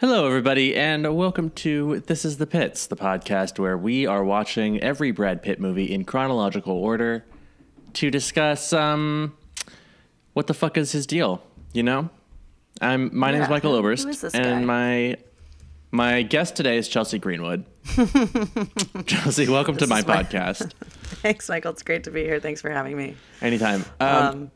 [0.00, 4.80] Hello, everybody, and welcome to This is the Pits, the podcast where we are watching
[4.82, 7.26] every Brad Pitt movie in chronological order
[7.94, 9.36] to discuss um,
[10.32, 11.42] what the fuck is his deal.
[11.74, 12.08] You know,
[12.80, 14.64] I'm my name is Michael Oberst, who is this and guy?
[14.64, 15.16] my
[15.90, 17.66] my guest today is Chelsea Greenwood.
[19.06, 20.72] Chelsea, welcome to my my- podcast.
[21.20, 21.72] Thanks, Michael.
[21.72, 22.40] It's great to be here.
[22.40, 23.16] Thanks for having me.
[23.42, 23.84] Anytime.
[24.00, 24.50] Um, Um,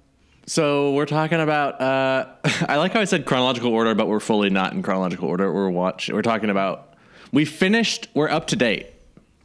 [0.47, 1.81] So we're talking about.
[1.81, 2.27] Uh,
[2.69, 5.53] I like how I said chronological order, but we're fully not in chronological order.
[5.53, 6.11] We're watch.
[6.11, 6.95] We're talking about.
[7.33, 8.09] We finished.
[8.15, 8.87] We're up to date.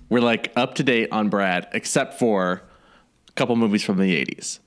[0.09, 2.63] We're like up to date on Brad, except for
[3.27, 4.59] a couple movies from the '80s.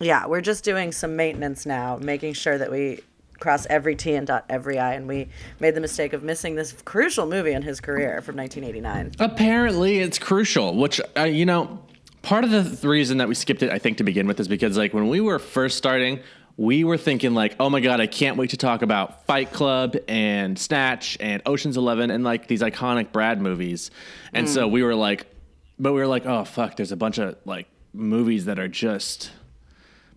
[0.00, 3.00] yeah, we're just doing some maintenance now, making sure that we
[3.40, 4.94] cross every T and dot every I.
[4.94, 5.28] And we
[5.60, 9.12] made the mistake of missing this crucial movie in his career from 1989.
[9.18, 10.76] Apparently, it's crucial.
[10.76, 11.80] Which uh, you know,
[12.22, 14.48] part of the th- reason that we skipped it, I think, to begin with, is
[14.48, 16.20] because like when we were first starting,
[16.56, 19.96] we were thinking like, oh my god, I can't wait to talk about Fight Club
[20.08, 23.90] and Snatch and Ocean's Eleven and like these iconic Brad movies,
[24.32, 24.72] and so mm.
[24.72, 25.26] we were like,
[25.78, 29.30] but we were like, oh fuck, there's a bunch of like movies that are just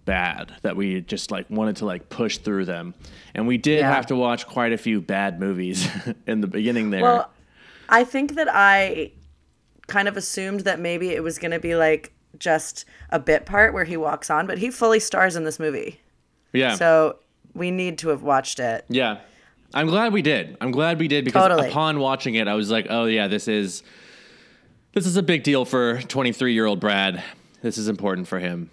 [0.06, 2.94] bad that we just like wanted to like push through them.
[3.34, 3.92] And we did Yeah.
[3.92, 5.88] have to watch quite a few bad movies
[6.28, 7.02] in the beginning there.
[7.02, 7.30] Well,
[7.90, 9.12] I think that I
[9.88, 13.74] kind of assumed that maybe it was going to be like just a bit part
[13.74, 16.00] where he walks on, but he fully stars in this movie.
[16.54, 17.20] yeah So
[17.54, 18.86] we need to have watched it.
[18.90, 19.20] Yeah.
[19.74, 20.58] I'm glad we did.
[20.62, 21.70] I'm glad we did because Totally.
[21.70, 23.84] upon watching it, I was like, oh yeah, this is
[24.94, 27.22] this is a big deal for 23 year old Brad.
[27.62, 28.70] This is important for him.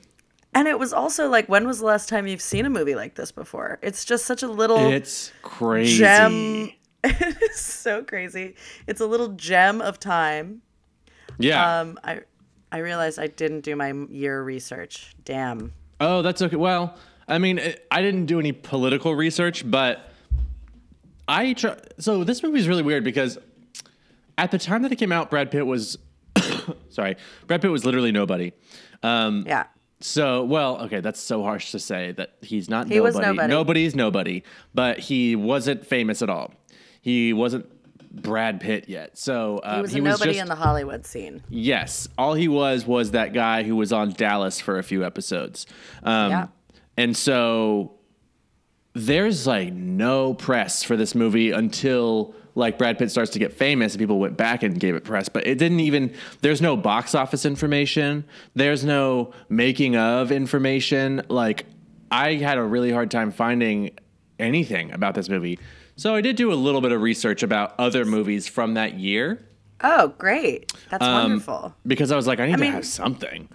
[0.55, 3.15] And it was also like, when was the last time you've seen a movie like
[3.15, 3.79] this before?
[3.83, 5.99] It's just such a little It's crazy.
[5.99, 6.71] gem.
[7.05, 8.55] it's so crazy.
[8.87, 10.61] It's a little gem of time.
[11.43, 11.81] Yeah.
[11.81, 12.21] Um, I
[12.71, 15.15] I realized I didn't do my year research.
[15.25, 15.73] Damn.
[16.01, 16.57] oh, that's okay.
[16.57, 16.97] Well,
[17.29, 20.11] I mean, it, I didn't do any political research, but
[21.29, 21.69] I tr-
[21.99, 23.39] so this movie is really weird because
[24.39, 25.99] at the time that it came out, Brad Pitt was
[26.89, 28.53] sorry, Brad Pitt was literally nobody.
[29.03, 29.65] Um, Yeah.
[30.01, 33.01] So, well, okay, that's so harsh to say that he's not He nobody.
[33.01, 33.49] was nobody.
[33.49, 34.43] Nobody's nobody,
[34.75, 36.53] but he wasn't famous at all.
[37.01, 37.67] He wasn't
[38.13, 39.17] Brad Pitt yet.
[39.17, 41.43] So, uh, He was a nobody just, in the Hollywood scene.
[41.49, 45.67] Yes, all he was was that guy who was on Dallas for a few episodes.
[46.03, 46.47] Um, Yeah.
[46.97, 47.95] And so
[48.93, 53.95] there's like no press for this movie until like Brad Pitt starts to get famous
[53.95, 55.31] and people went back and gave it press.
[55.31, 56.13] But it didn't even,
[56.43, 58.25] there's no box office information,
[58.55, 61.23] there's no making of information.
[61.29, 61.65] Like,
[62.11, 63.93] I had a really hard time finding
[64.39, 65.59] anything about this movie.
[65.97, 69.47] So I did do a little bit of research about other movies from that year
[69.85, 70.73] Oh, great.
[70.91, 71.75] That's Um, wonderful.
[71.85, 73.49] because I was like, I need mean- to have something.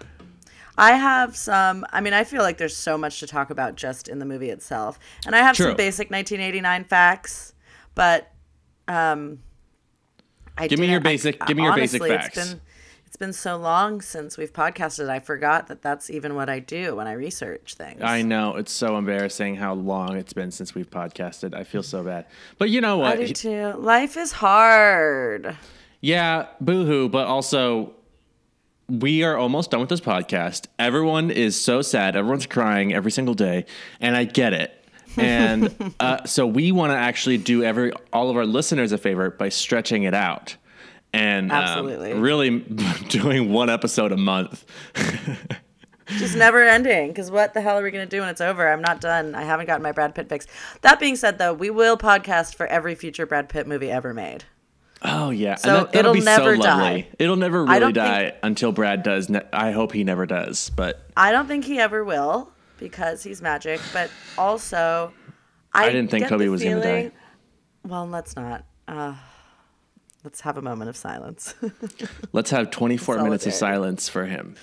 [0.76, 1.86] I have some.
[1.90, 4.50] I mean, I feel like there's so much to talk about just in the movie
[4.50, 5.68] itself, and I have True.
[5.68, 7.54] some basic 1989 facts.
[7.94, 8.30] But
[8.88, 9.38] um,
[10.58, 12.36] I Give me your didn't- I- basic- give me your basic facts.
[12.52, 12.60] Been,
[13.08, 15.08] it's been so long since we've podcasted.
[15.08, 18.02] I forgot that that's even what I do when I research things.
[18.02, 21.54] I know it's so embarrassing how long it's been since we've podcasted.
[21.54, 22.26] I feel so bad,
[22.58, 23.18] but you know what?
[23.18, 23.72] I do too.
[23.78, 25.56] Life is hard.
[26.02, 27.08] Yeah, boohoo.
[27.08, 27.94] But also,
[28.90, 30.66] we are almost done with this podcast.
[30.78, 32.14] Everyone is so sad.
[32.14, 33.64] Everyone's crying every single day,
[34.02, 34.84] and I get it.
[35.16, 39.30] And uh, so we want to actually do every all of our listeners a favor
[39.30, 40.58] by stretching it out,
[41.18, 42.14] and um, Absolutely.
[42.14, 42.60] really
[43.08, 44.64] doing one episode a month.
[46.06, 47.08] Just never ending.
[47.08, 48.66] Because what the hell are we going to do when it's over?
[48.66, 49.34] I'm not done.
[49.34, 50.46] I haven't gotten my Brad Pitt fix.
[50.80, 54.44] That being said, though, we will podcast for every future Brad Pitt movie ever made.
[55.02, 57.02] Oh yeah, So and that, it'll be never so lovely.
[57.02, 57.08] die.
[57.20, 59.28] It'll never really die think- until Brad does.
[59.28, 60.70] Ne- I hope he never does.
[60.70, 65.12] But I don't think he ever will because he's magic, but also
[65.72, 67.12] I, I didn't think Kobe was gonna die.
[67.84, 68.64] Well, let's not.
[68.88, 69.14] Uh,
[70.24, 71.54] let's have a moment of silence.
[72.32, 74.56] let's have 24 minutes of silence for him.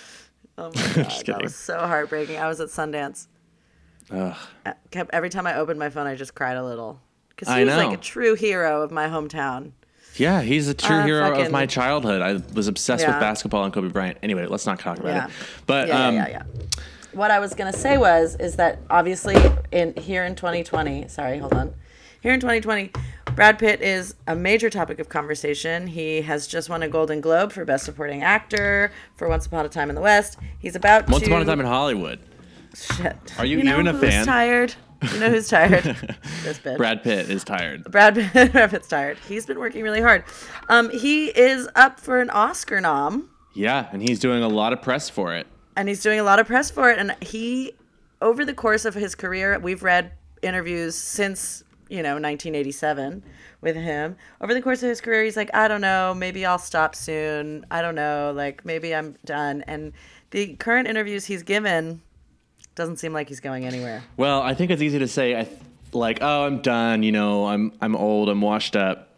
[0.58, 2.38] oh my god, that was so heartbreaking.
[2.38, 3.28] I was at Sundance.
[4.12, 4.36] Ugh.
[4.66, 7.00] I kept every time I opened my phone, I just cried a little
[7.30, 9.72] because I he was like a true hero of my hometown.
[10.16, 12.22] Yeah, he's a true Uh, hero of my childhood.
[12.22, 13.10] I was obsessed Yeah.
[13.12, 14.18] with basketball and Kobe Bryant.
[14.24, 15.26] Anyway, let's not talk about Yeah.
[15.26, 15.32] it.
[15.66, 16.84] But yeah, um, yeah, yeah, yeah.
[17.12, 19.36] What I was gonna say was is that obviously
[19.72, 21.74] in here in 2020, sorry, hold on.
[22.26, 22.92] Here in 2020,
[23.36, 25.86] Brad Pitt is a major topic of conversation.
[25.86, 29.70] He has just won a Golden Globe for Best Supporting Actor for Once Upon a
[29.70, 30.40] Time in the West.
[30.58, 31.30] He's about Once to.
[31.30, 32.18] Upon a Time in Hollywood,
[32.74, 33.16] Shit.
[33.38, 34.26] Are you know even a who's fan?
[34.26, 34.74] Tired.
[35.14, 35.84] You know who's tired?
[36.44, 36.78] this bitch.
[36.78, 37.84] Brad Pitt is tired.
[37.92, 39.20] Brad Pitt, Brad Pitt's tired.
[39.30, 40.24] He's been working really hard.
[40.68, 43.30] Um, he is up for an Oscar nom.
[43.54, 45.46] Yeah, and he's doing a lot of press for it.
[45.78, 47.74] and he's doing a lot of press for it and he
[48.20, 50.12] over the course of his career we've read
[50.42, 53.24] interviews since you know 1987
[53.62, 54.16] with him.
[54.42, 57.66] Over the course of his career, he's like, I don't know, maybe I'll stop soon.
[57.72, 59.64] I don't know, like maybe I'm done.
[59.68, 59.94] And
[60.32, 62.02] the current interviews he's given
[62.76, 64.04] doesn't seem like he's going anywhere.
[64.18, 65.58] Well, I think it's easy to say, I th-
[65.94, 67.04] like, oh, I'm done.
[67.04, 68.28] You know, I'm I'm old.
[68.30, 69.18] I'm washed up.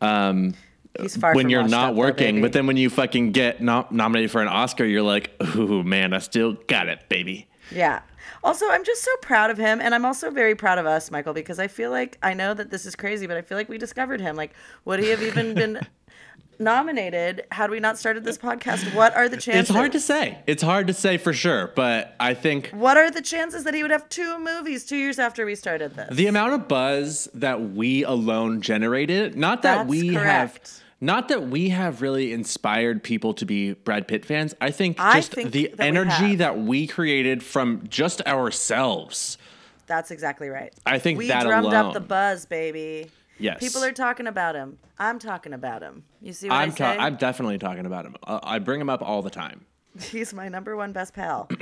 [0.00, 0.54] Um,
[1.00, 2.40] He's far when you're not up, working, baby.
[2.42, 6.12] but then when you fucking get no- nominated for an Oscar, you're like, ooh, man,
[6.12, 7.48] I still got it, baby.
[7.72, 8.00] Yeah.
[8.44, 11.32] Also, I'm just so proud of him, and I'm also very proud of us, Michael,
[11.32, 13.78] because I feel like I know that this is crazy, but I feel like we
[13.78, 14.36] discovered him.
[14.36, 14.52] Like,
[14.84, 15.80] would he have even been
[16.58, 18.94] nominated had we not started this podcast?
[18.94, 19.62] What are the chances?
[19.62, 20.38] It's hard to say.
[20.46, 23.82] It's hard to say for sure, but I think What are the chances that he
[23.82, 26.14] would have two movies two years after we started this?
[26.14, 30.26] the amount of buzz that we alone generated, not that That's we correct.
[30.26, 34.54] have not that we have really inspired people to be Brad Pitt fans.
[34.60, 36.38] I think I just think the that energy have.
[36.38, 39.38] that we created from just ourselves.
[39.86, 40.72] That's exactly right.
[40.86, 41.86] I think we that drummed alone.
[41.86, 43.10] up the buzz, baby.
[43.38, 43.60] Yes.
[43.60, 44.78] People are talking about him.
[44.98, 46.04] I'm talking about him.
[46.22, 48.16] You see what I'm I ta- I'm definitely talking about him.
[48.26, 49.66] I bring him up all the time.
[50.00, 51.48] He's my number one best pal.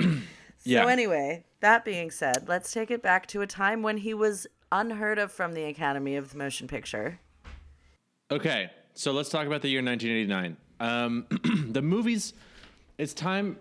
[0.65, 0.83] Yeah.
[0.83, 4.47] So anyway, that being said, let's take it back to a time when he was
[4.71, 7.19] unheard of from the Academy of the Motion Picture.
[8.31, 10.57] Okay, so let's talk about the year 1989.
[10.79, 11.25] Um,
[11.71, 12.33] the movies.
[12.97, 13.57] It's time.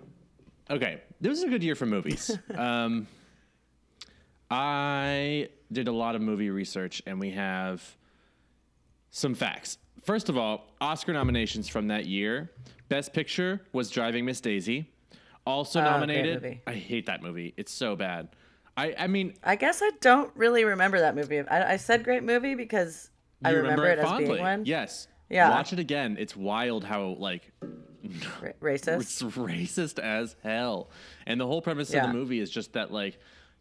[0.70, 2.36] Okay, this was a good year for movies.
[2.54, 3.06] um,
[4.50, 7.82] I did a lot of movie research, and we have
[9.10, 9.78] some facts.
[10.04, 12.50] First of all, Oscar nominations from that year.
[12.88, 14.90] Best Picture was Driving Miss Daisy.
[15.46, 16.60] Also Oh, nominated.
[16.66, 17.54] I hate that movie.
[17.56, 18.28] It's so bad.
[18.76, 21.40] I, I mean, I guess I don't really remember that movie.
[21.40, 23.10] I, I said great movie because
[23.44, 24.64] I you remember, it, as being one.
[24.64, 25.08] Yes.
[25.28, 25.50] Yeah.
[25.50, 26.16] Watch it again.
[26.18, 27.50] It's wild how like
[28.42, 29.00] Ra- racist.
[29.00, 30.90] It's racist as hell.
[31.26, 33.18] And the whole premise of the movie is just that like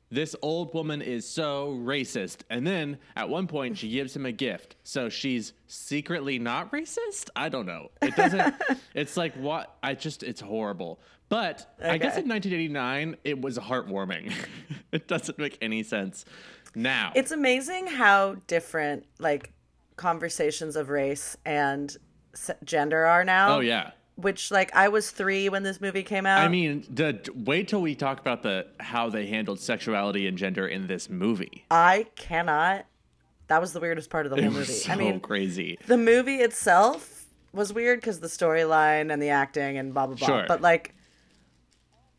[0.10, 2.40] this old woman is so racist.
[2.50, 4.76] And then at one point she gives him a gift.
[4.84, 7.30] So she's secretly not racist?
[7.36, 7.92] I don't know.
[8.02, 8.56] It doesn't
[8.94, 11.00] it's like what I just it's horrible.
[11.30, 14.34] But I guess in 1989 it was heartwarming.
[14.92, 16.26] it doesn't make any sense
[16.76, 17.14] now.
[17.16, 19.54] It's amazing how different like
[20.02, 21.96] conversations of race and
[22.64, 23.58] gender are now.
[23.58, 23.92] oh yeah.
[24.16, 26.42] Which like I was three when this movie came out.
[26.42, 30.68] I mean, the wait till we talk about the how they handled sexuality and gender
[30.68, 31.66] in this movie.
[31.72, 32.86] I cannot.
[33.48, 34.66] That was the weirdest part of the whole movie.
[34.66, 35.78] so I mean, crazy.
[35.88, 40.28] the movie itself was weird because the storyline and the acting and blah blah blah.
[40.28, 40.46] Sure.
[40.48, 40.94] But like,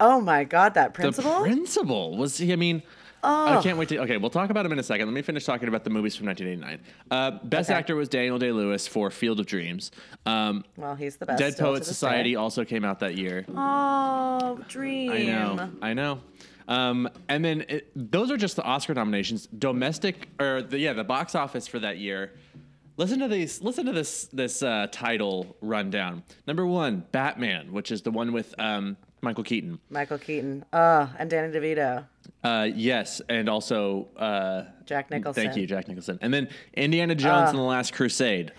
[0.00, 1.40] oh my god, that The principal!
[1.42, 2.52] principal was he?
[2.52, 2.82] I mean,
[3.24, 3.58] Oh.
[3.58, 3.98] I can't wait to.
[4.00, 5.06] Okay, we'll talk about him in a second.
[5.06, 6.80] Let me finish talking about the movies from 1989.
[7.10, 7.78] Uh, best Okay.
[7.78, 9.92] actor was Daniel Day Lewis for Field of Dreams.
[10.26, 11.38] Um, well, he's the best.
[11.38, 13.44] Dead Poets Society also came out that year.
[13.54, 15.10] Oh, dream.
[15.12, 16.20] I know, I know.
[16.68, 19.46] Um, and then it, those are just the Oscar nominations.
[19.46, 22.32] Domestic or the yeah, the box office for that year.
[22.96, 23.62] Listen to these.
[23.62, 26.22] Listen to this this uh, title rundown.
[26.46, 29.78] Number one, Batman, which is the one with um, Michael Keaton.
[29.88, 30.64] Michael Keaton.
[30.72, 32.04] Uh, and Danny DeVito.
[32.42, 35.44] Uh, yes, and also uh, Jack Nicholson.
[35.44, 36.18] Thank you, Jack Nicholson.
[36.20, 38.52] And then Indiana Jones and the Last Crusade.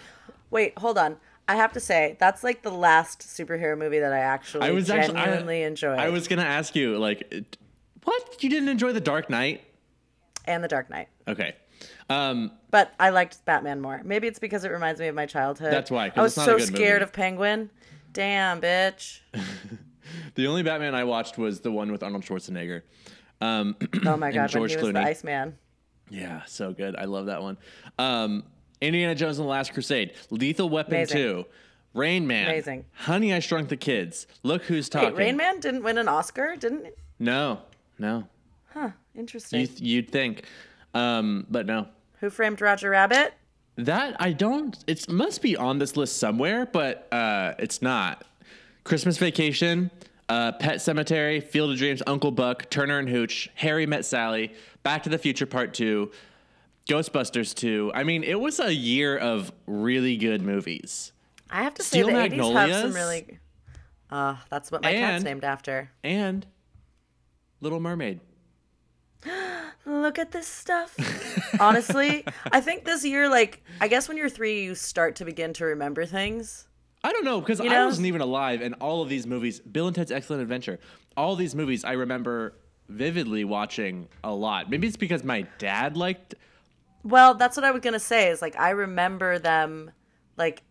[0.50, 1.18] Wait, hold on.
[1.50, 4.90] I have to say that's like the last superhero movie that I actually I was
[4.90, 6.00] actually I- genuinely enjoyed.
[6.00, 7.34] I was gonna ask you like,
[8.06, 8.42] what?
[8.42, 9.62] You didn't enjoy The Dark Knight?
[10.46, 11.10] and The Dark Knight.
[11.28, 11.56] Okay.
[12.10, 14.02] Um, But I liked Batman more.
[14.06, 15.74] Maybe it's because it reminds me of my childhood.
[15.74, 16.12] That's why.
[16.16, 17.04] I was it's not a so scared movie.
[17.04, 17.70] of Penguin.
[18.14, 19.20] Damn, bitch.
[20.36, 22.82] the only Batman I watched was the one with Arnold Schwarzenegger.
[23.42, 25.58] Um, Oh my god, when George he was the Iceman.
[26.10, 26.96] yeah, so good.
[26.96, 27.58] I love that one.
[28.00, 28.44] Um,
[28.82, 31.18] Indiana Jones and the Last Crusade, Lethal Weapon Amazing.
[31.18, 31.46] Two,
[31.94, 32.86] Rain Man, Amazing.
[32.94, 34.28] Honey I Shrunk the Kids.
[34.44, 35.16] Look who's Wait, talking.
[35.18, 36.86] Rain Man didn't win an Oscar, didn't?
[36.86, 36.98] it?
[37.20, 37.60] No,
[38.00, 38.28] no.
[38.74, 38.90] Huh.
[39.16, 39.62] Interesting.
[39.62, 40.44] You you'd think,
[40.94, 41.88] um, but no.
[42.20, 43.34] Who framed Roger Rabbit?
[43.76, 44.78] That I don't.
[44.88, 48.24] It must be on this list somewhere, but uh, it's not.
[48.84, 49.92] Christmas Vacation,
[50.30, 55.04] uh, Pet Sematary, Field of Dreams, Uncle Buck, Turner and Hooch, Harry Met Sally, Back
[55.04, 56.12] to the Future Part Two,
[56.90, 57.92] Ghostbusters Two.
[57.94, 61.12] I mean, it was a year of really good movies.
[61.50, 63.40] I have to say Steel the 80s have some really.
[64.10, 65.90] Uh, that's what my cat's named after.
[66.04, 66.46] and
[67.62, 68.20] Little Mermaid.
[69.86, 70.96] Look at this stuff.
[71.60, 75.54] Honestly, I think this year, like, I guess when you're three, you start to begin
[75.54, 76.68] to remember things.
[77.04, 77.86] I don't know because I know?
[77.86, 80.80] wasn't even alive, and all of these movies, Bill and Ted's Excellent Adventure,
[81.18, 82.56] all these movies, I remember
[82.90, 84.70] vividly watching a lot.
[84.70, 86.36] Maybe it's because my dad liked.
[87.04, 88.30] Well, that's what I was gonna say.
[88.30, 89.92] Is like I remember them,
[90.38, 90.64] like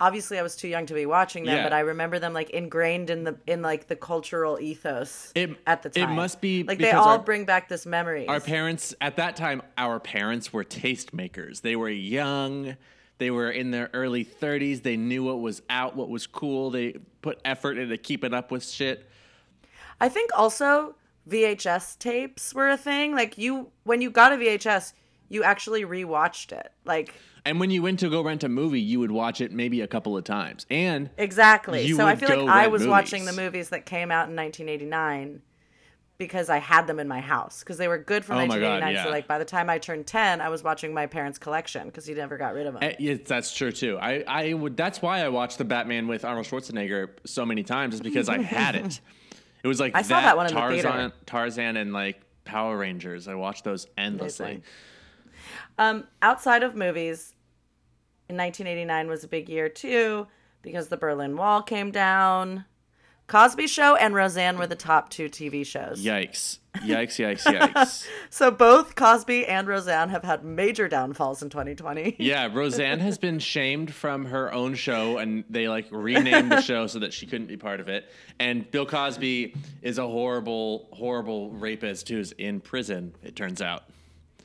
[0.00, 1.62] obviously I was too young to be watching them, Yeah.
[1.62, 5.82] but I remember them like ingrained in the in like the cultural ethos It- at
[5.82, 6.10] the time.
[6.10, 8.26] it must be like they all our- bring back this memory.
[8.26, 11.60] Our parents at that time, our parents were tastemakers.
[11.60, 12.76] They were young.
[13.18, 14.82] They were in their early 30s.
[14.82, 16.70] They knew what was out, what was cool.
[16.70, 19.08] They put effort into keeping up with shit.
[20.00, 20.96] I think also
[21.28, 23.14] VHS tapes were a thing.
[23.14, 24.92] Like you, when you got a VHS,
[25.28, 26.72] you actually rewatched it.
[26.84, 27.14] Like
[27.44, 29.86] And when you went to go rent a movie, you would watch it maybe a
[29.86, 30.66] couple of times.
[30.70, 31.92] And exactly.
[31.92, 33.44] So I feel like I was watching the movies.
[33.44, 35.42] movies that came out in 1989
[36.22, 38.80] because I had them in my house because they were good from Oh my God,
[38.80, 38.94] 1989.
[38.94, 39.04] yeah.
[39.04, 42.06] So like by the time I turned 10, I was watching my parents' collection because
[42.06, 42.82] he never got rid of them.
[42.84, 43.98] Eh, yes, that's true too.
[44.00, 44.76] I, I would.
[44.76, 48.40] That's why I watched the Batman with Arnold Schwarzenegger so many times, is because I
[48.40, 49.00] had it.
[49.64, 51.12] It was like I saw that one in the Tarzan, theater.
[51.26, 53.26] Tarzan, and like Power Rangers.
[53.26, 54.62] I watched those endlessly.
[55.78, 57.34] Um, outside of movies,
[58.28, 60.28] in 1989 was a big year too
[60.62, 62.64] because the Berlin Wall came down.
[63.32, 66.04] Cosby Show and Roseanne were the top two TV shows.
[66.04, 66.58] Yikes!
[66.76, 67.16] Yikes!
[67.16, 67.44] Yikes!
[67.44, 68.06] Yikes!
[68.28, 72.16] So both Cosby and Roseanne have had major downfalls in 2020.
[72.18, 76.86] Yeah, Roseanne has been shamed from her own show, and they like renamed the show
[76.86, 78.10] so that she couldn't be part of it.
[78.38, 83.14] And Bill Cosby is a horrible, horrible rapist who's in prison.
[83.22, 83.84] It turns out.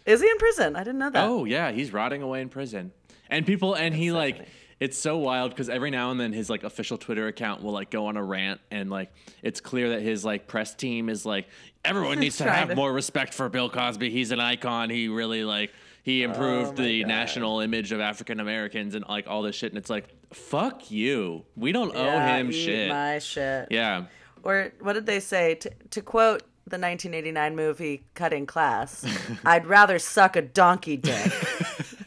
[0.05, 0.77] Is he in prison?
[0.77, 1.25] I didn't know that.
[1.25, 2.93] Oh yeah, he's rotting away in prison.
[3.29, 4.47] And people, and he like, funny.
[4.79, 7.89] It's so wild because every now and then his like official Twitter account will like
[7.89, 11.47] go on a rant, and like it's clear that his like press team is like
[11.83, 14.09] everyone needs to have to- more respect for Bill Cosby.
[14.09, 14.89] He's an icon.
[14.89, 15.71] He really like
[16.03, 17.07] he oh improved Oh the God.
[17.07, 19.71] national image of African Americans and like all this shit.
[19.71, 21.43] And it's like fuck you.
[21.55, 22.89] We don't owe him shit.
[22.89, 23.67] My shit.
[23.71, 24.05] Yeah.
[24.43, 25.55] Or what did they say?
[25.55, 29.05] To, to quote the 1989 movie Cutting Class,
[29.45, 31.31] I'd rather suck a donkey dick.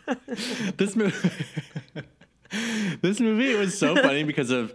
[0.77, 1.31] this movie
[3.03, 4.75] this movie was so funny because of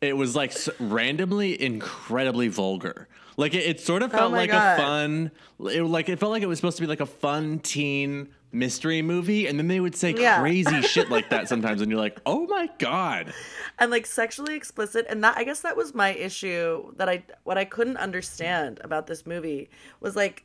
[0.00, 4.50] it was like randomly incredibly vulgar like it, it sort of oh felt Oh like
[4.50, 4.78] God.
[4.78, 5.30] a fun
[5.70, 9.02] it, like it felt like it was supposed to be like a fun teen mystery
[9.02, 10.40] movie and then they would say Yeah.
[10.40, 13.32] crazy shit like that sometimes and you're like oh my god
[13.78, 17.58] and like sexually explicit and that i guess that was my issue that i what
[17.58, 19.68] i couldn't understand about this movie
[20.00, 20.44] was like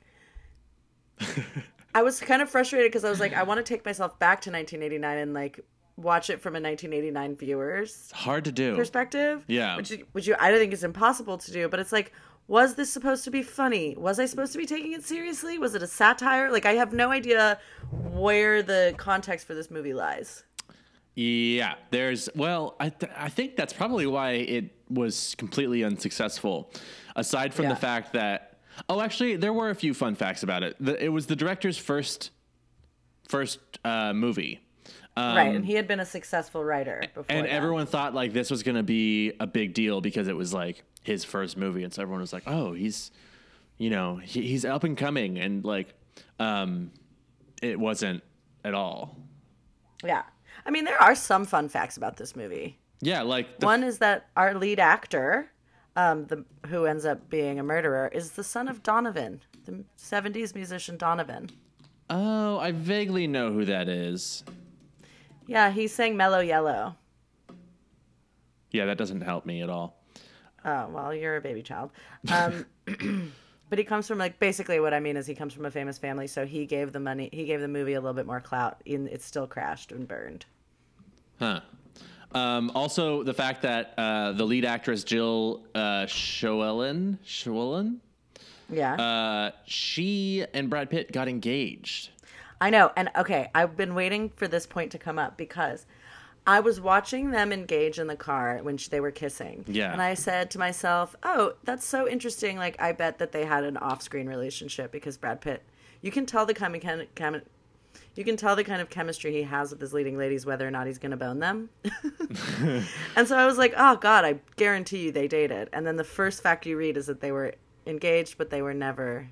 [1.96, 4.42] i was kind of frustrated because i was like i want to take myself back
[4.42, 5.60] to 1989 and like
[6.02, 9.76] watch it from a 1989 viewer's hard to do perspective Yeah.
[9.78, 12.12] which which you i don't think is impossible to do but it's like
[12.48, 15.76] was this supposed to be funny was i supposed to be taking it seriously was
[15.76, 17.60] it a satire like i have no idea
[17.92, 20.44] where the context for this movie lies
[21.16, 26.72] Yeah, there's well, I th- I think that's probably why it was completely unsuccessful.
[27.18, 27.74] Aside from Yeah.
[27.74, 30.78] the fact that oh, actually, there were a few fun facts about it.
[30.80, 32.32] The, it was the director's first
[33.28, 34.62] first uh, movie.
[35.18, 37.52] Um, right and he had been a successful writer before and that.
[37.52, 40.84] everyone thought like this was going to be a big deal because it was like
[41.04, 43.12] his first movie and so everyone was like oh he's
[43.78, 45.94] you know he, he's up and coming and like
[46.40, 46.92] um
[47.62, 48.24] it wasn't
[48.64, 49.18] at all
[50.04, 50.24] Yeah.
[50.66, 52.78] I mean, there are some fun facts about this movie.
[53.02, 55.52] yeah like the, One is that our lead actor,
[55.96, 60.54] um, the who ends up being a murderer, is the son of Donovan, the '70s
[60.56, 61.50] musician Donovan.
[62.10, 64.44] oh i vaguely know who that is
[65.48, 66.96] Yeah, he sang "Mellow Yellow."
[68.74, 69.98] yeah that doesn't help me at all
[70.64, 71.90] Oh well, you're a baby child.
[72.32, 72.66] Um,
[73.72, 75.98] but he comes from like basically what I mean is he comes from a famous
[75.98, 78.80] family, so he gave the money, he gave the movie a little bit more clout.
[78.86, 80.46] In it still crashed and burned.
[81.40, 81.62] Huh.
[82.34, 87.96] Um, also, the fact that uh, the lead actress Jill uh, Schoelen, Schoelen,
[88.70, 88.94] Yeah.
[88.94, 92.12] uh, she and Brad Pitt got engaged.
[92.62, 92.92] I know.
[92.96, 95.88] And okay, I've been waiting for this point to come up because
[96.46, 99.66] I was watching them engage in the car when sh- they were kissing.
[99.68, 99.92] Yeah.
[99.92, 102.58] And I said to myself, oh, that's so interesting.
[102.58, 105.64] Like, I bet that they had an off screen relationship because Brad Pitt,
[106.02, 107.42] you can tell the kind of, chem- chem-
[108.16, 110.72] you can tell the kind of chemistry he has with his leading ladies whether or
[110.72, 111.70] not he's going to bone them.
[113.16, 115.70] and so I was like, oh, God, I guarantee you they dated.
[115.74, 117.56] And then the first fact you read is that they were
[117.88, 119.28] engaged, but they were never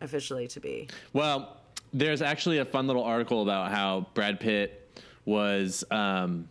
[0.00, 0.88] officially to be.
[1.12, 1.56] Well,
[1.94, 5.84] there's actually a fun little article about how Brad Pitt was.
[5.90, 6.48] Um,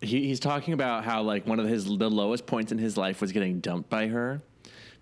[0.00, 3.20] he, he's talking about how like one of his the lowest points in his life
[3.20, 4.40] was getting dumped by her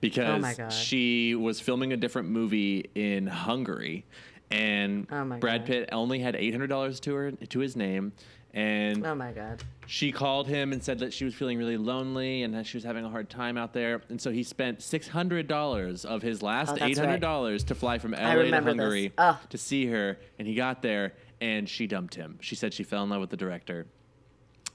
[0.01, 4.05] because Oh she was filming a different movie in Hungary,
[4.51, 5.67] and Oh Brad God.
[5.67, 8.13] Pitt only had eight hundred dollars to her to his name,
[8.55, 9.63] and Oh, my God.
[9.87, 12.85] she called him and said that she was feeling really lonely and that she was
[12.85, 14.03] having a hard time out there.
[14.09, 17.75] And so he spent six hundred dollars of his last Oh, eight hundred dollars to
[17.75, 18.61] fly from LA to.
[18.63, 19.37] Hungary Ugh.
[19.51, 20.19] to see her.
[20.39, 22.39] And he got there and she dumped him.
[22.41, 23.87] She said she fell in love with the director.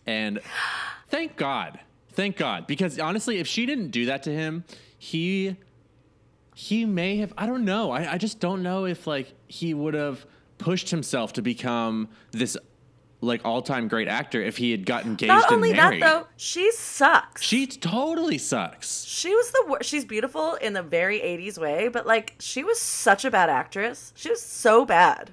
[0.06, 0.40] And
[1.08, 1.80] thank God.
[2.12, 2.68] Thank God.
[2.68, 4.66] Because honestly, if she didn't do that to him,
[4.98, 5.56] he
[6.56, 7.90] he may have I don't know.
[7.92, 10.26] I, I just don't know if like he would have
[10.60, 12.56] pushed himself to become this
[13.24, 16.72] like all time great actor if he had got engaged Not only that though, she
[16.72, 17.42] sucks.
[17.42, 19.06] she totally sucks.
[19.06, 19.90] She was the worst.
[19.90, 24.12] She's beautiful in the very 80s way, but like she was such a bad actress.
[24.16, 25.32] She was so bad.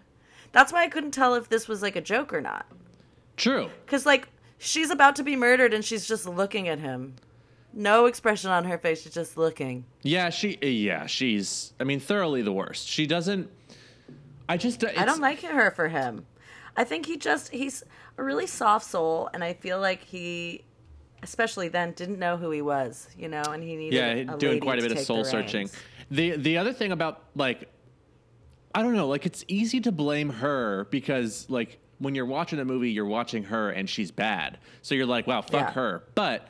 [0.53, 2.67] That's why I couldn't tell if this was like a joke or not.
[3.37, 3.71] True.
[3.87, 4.29] Cuz like
[4.59, 7.17] she's about to be murdered and she's just looking at him.
[7.73, 9.85] No expression on her face, she's just looking.
[10.03, 12.89] Yeah, she yeah, she's I mean thoroughly the worst.
[12.89, 13.51] She doesn't
[14.49, 16.27] I just I don't like her for him.
[16.77, 17.83] I think he just he's
[18.19, 20.65] a really soft soul and I feel like he
[21.23, 24.61] especially then didn't know who he was, you know, and he needed yeah, a doing
[24.61, 25.71] quite a bit of soul the searching.
[26.11, 27.69] The the other thing about like
[28.75, 32.65] I don't know, like it's easy to blame her because like when you're watching a
[32.65, 34.59] movie, you're watching her and she's bad.
[34.83, 35.73] So you're like, wow, fuck Yeah.
[35.73, 36.05] her.
[36.15, 36.49] But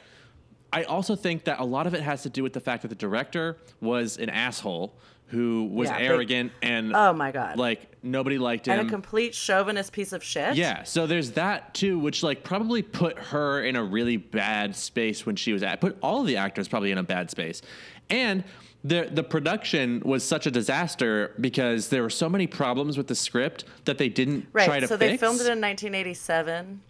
[0.73, 2.89] I also think that a lot of it has to do with the fact that
[2.89, 4.95] the director was an asshole
[5.27, 7.57] who was Yeah, big- arrogant and Oh my god.
[7.57, 8.79] like nobody liked him.
[8.79, 10.57] and a complete chauvinist piece of shit.
[10.57, 15.25] Yeah, so there's that too, which like probably put her in a really bad space
[15.27, 15.81] when she was at.
[15.81, 17.62] Put all of the actors probably in a bad space,
[18.09, 18.43] and
[18.83, 23.15] the the production was such a disaster because there were so many problems with the
[23.15, 24.67] script that they didn't Right.
[24.67, 25.11] try to so fix.
[25.12, 26.81] they filmed it in 1987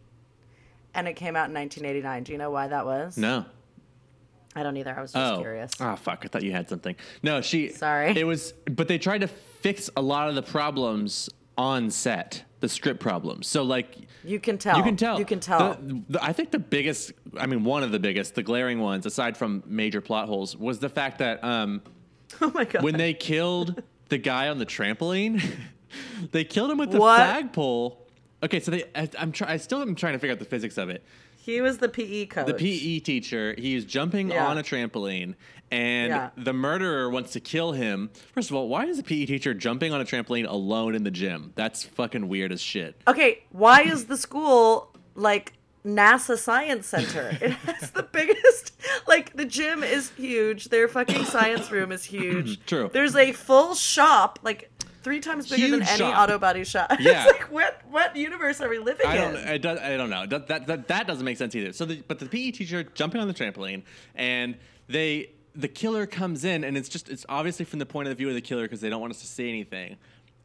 [0.95, 2.23] and it came out in 1989.
[2.25, 3.17] Do you know why that was?
[3.19, 3.45] no.
[4.55, 4.95] I don't either.
[4.97, 5.41] I was just Oh.
[5.41, 5.73] curious.
[5.81, 6.23] Oh fuck!
[6.25, 6.97] I thought you had something.
[7.23, 7.69] No, she.
[7.71, 8.17] Sorry.
[8.19, 12.69] It was, but they tried to fix a lot of the problems on set, the
[12.69, 13.47] script problems.
[13.47, 14.77] So like, You can tell.
[14.79, 15.19] You can tell.
[15.19, 15.75] You can tell.
[15.75, 19.07] The- the- I think the biggest, I mean, one of the biggest, the glaring ones,
[19.07, 21.83] aside from major plot holes, was the fact that um,
[22.41, 22.83] oh my god.
[22.83, 25.43] when they killed the guy on the trampoline,
[26.33, 27.17] they killed him with the What?
[27.19, 28.07] flagpole.
[28.43, 30.79] Okay, so they, I, I'm try, I still am trying to figure out the physics
[30.79, 31.05] of it.
[31.43, 32.47] He was the PE coach.
[32.47, 34.47] The PE teacher, he's jumping Yeah.
[34.47, 35.35] on a trampoline,
[35.71, 36.31] and Yeah.
[36.37, 38.11] the murderer wants to kill him.
[38.35, 41.11] First of all, why is the PE teacher jumping on a trampoline alone in the
[41.11, 41.53] gym?
[41.57, 43.01] That's fucking weird as shit.
[43.09, 45.55] Okay, why is the school like
[45.87, 47.37] NASA Science Center?
[47.41, 48.73] It has the biggest.
[49.07, 50.69] Like the gym is huge.
[50.69, 52.65] Their fucking science room is huge.
[52.67, 52.91] True.
[52.93, 54.70] There's a full shop, like
[55.03, 56.19] three times bigger than any shop.
[56.19, 56.91] auto body shop.
[57.01, 57.25] Yeah.
[57.25, 59.37] it's like what what universe are we living I don't.
[59.37, 59.49] in?
[59.49, 60.27] It does, I don't know.
[60.27, 61.73] That, that that that doesn't make sense either.
[61.73, 63.83] So, the, but the PE teacher jumping on the trampoline,
[64.15, 64.57] and
[64.89, 68.29] they the killer comes in, and it's just it's obviously from the point of view
[68.29, 69.97] of the killer because they don't want us to see anything.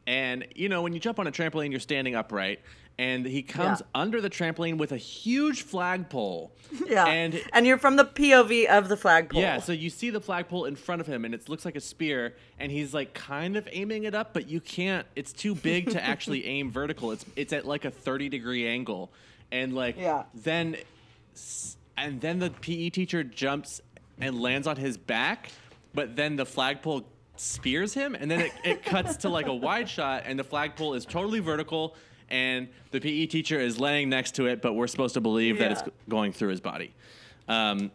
[0.06, 2.60] And you know, when you jump on a trampoline, you're standing upright,
[2.98, 3.86] and he comes Yeah.
[3.94, 6.50] under the trampoline with a huge flagpole.
[6.86, 9.40] yeah, and and you're from the POV of the flagpole.
[9.40, 11.80] yeah, so you see the flagpole in front of him, and it looks like a
[11.80, 15.06] spear, and he's like kind of aiming it up, but you can't.
[15.14, 17.12] It's too big to actually aim vertical.
[17.12, 19.10] It's it's at like a thirty degree angle,
[19.52, 20.24] and like Yeah.
[20.34, 20.76] then,
[21.96, 23.80] and then the PE teacher jumps
[24.20, 25.50] and lands on his back,
[25.94, 27.06] but then the flagpole
[27.36, 30.94] spears him, and then it, it cuts to like a wide shot, and the flagpole
[30.94, 31.94] is totally vertical.
[32.28, 35.72] And the PE teacher is laying next to it, but we're supposed to believe that
[35.72, 36.92] it's going through his body.
[37.48, 37.92] Um,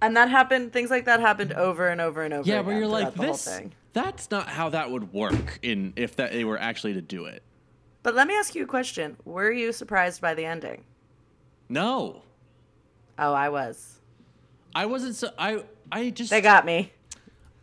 [0.00, 0.72] and that happened.
[0.72, 2.48] Things like that happened over and over and over.
[2.48, 3.62] yeah, where you're like throughout the whole this.
[3.92, 7.42] That's not how that would work in if that they were actually to do it.
[8.02, 10.84] But let me ask you a question: Were you surprised by the ending?
[11.68, 12.22] No,
[13.18, 14.00] Oh, I was.
[14.74, 15.14] I wasn't.
[15.14, 16.92] So, I I just They got me.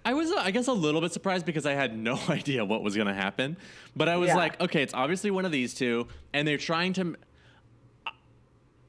[0.06, 2.96] I was I guess a little bit surprised because I had no idea what was
[2.96, 3.58] going to happen.
[3.96, 4.36] But I was Yeah.
[4.38, 7.16] like, okay, it's obviously one of these two, and they're trying to.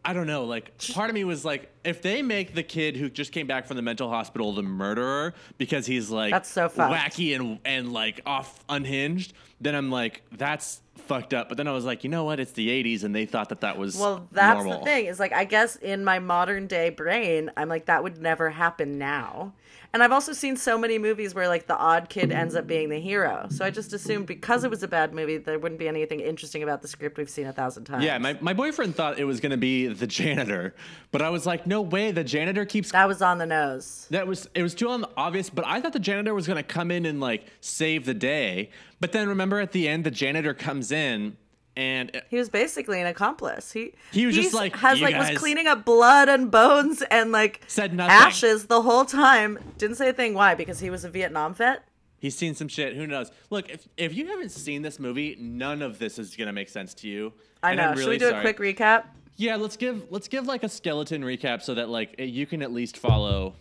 [0.05, 0.45] I don't know.
[0.45, 3.67] Like, part of me was like, if they make the kid who just came back
[3.67, 6.93] from the mental hospital the murderer because he's like That's so fucked.
[6.95, 11.49] wacky and and like off unhinged, then I'm like, that's fucked up.
[11.49, 12.39] But then I was like, you know what?
[12.41, 14.81] It's the '80s, and they thought that that was Well, that's normal.
[14.81, 15.07] the thing.
[15.07, 18.99] Is like I guess in my modern day brain, I'm like that would never happen
[18.99, 19.55] now.
[19.93, 22.91] And I've also seen so many movies where like the odd kid ends up being
[22.91, 23.49] the hero.
[23.51, 26.63] So I just assumed because it was a bad movie, there wouldn't be anything interesting
[26.63, 28.05] about the script we've seen a thousand times.
[28.05, 30.77] Yeah, my, my boyfriend thought it was going to be the janitor,
[31.11, 34.07] but I was like, no way, the janitor keeps that was on the nose.
[34.11, 36.63] That was it was too on the obvious, but I thought the janitor was gonna
[36.63, 38.71] come in and like save the day.
[39.01, 41.37] But then remember at the end, the janitor comes in
[41.77, 43.73] and He was basically an accomplice.
[43.73, 47.03] He He was just like, has "You like guys-" was cleaning up blood and bones
[47.11, 48.13] and like Said nothing.
[48.13, 49.59] ashes the whole time.
[49.79, 50.35] Didn't say a thing.
[50.35, 50.55] Why?
[50.55, 51.85] Because he was a Vietnam vet.
[52.19, 52.97] he's seen some shit.
[52.97, 53.31] Who knows?
[53.51, 56.93] Look, if if you haven't seen this movie, none of this is gonna make sense
[56.95, 57.33] to you.
[57.63, 57.85] I know.
[57.85, 58.39] I'm Should really we do sorry.
[58.39, 59.05] a quick recap?
[59.41, 62.73] Yeah, let's give let's give like a skeleton recap so that like you can at
[62.73, 63.55] least follow.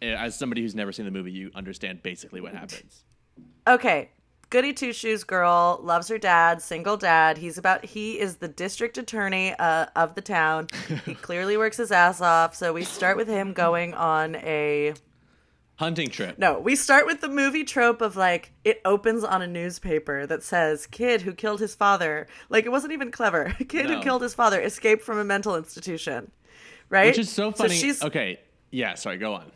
[0.00, 3.02] eh, As somebody who's never seen the movie, you understand basically what happens.
[3.66, 4.10] Okay.
[4.48, 7.36] goody two shoes girl, loves her dad, single dad.
[7.36, 10.68] He's about he is the district attorney uh, of the town.
[11.04, 12.54] He clearly works his ass off.
[12.54, 14.94] So we start with him going on a
[15.78, 16.38] Hunting trip.
[16.38, 20.42] no, we start with the movie trope of like it opens on a newspaper that
[20.42, 22.26] says kid who killed his father.
[22.48, 23.54] Like it wasn't even clever.
[23.68, 23.96] kid No.
[23.96, 26.32] who killed his father escaped from a mental institution.
[26.88, 27.06] Right?
[27.06, 27.70] Which is so funny.
[27.76, 28.40] So she's okay.
[28.72, 29.52] Yeah, sorry, go on.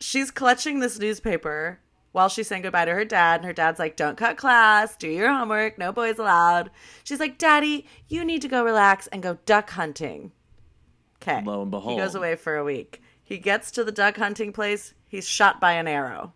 [0.00, 1.80] she's clutching this newspaper
[2.12, 5.08] while she's saying goodbye to her dad, and her dad's like, Don't cut class, do
[5.08, 6.70] your homework, no boys allowed.
[7.04, 10.32] She's like, Daddy, you need to go relax and go duck hunting.
[11.22, 11.42] Okay.
[11.44, 11.92] Lo and behold.
[11.98, 13.02] He goes away for a week.
[13.22, 16.32] He gets to the duck hunting place, he's shot by an arrow.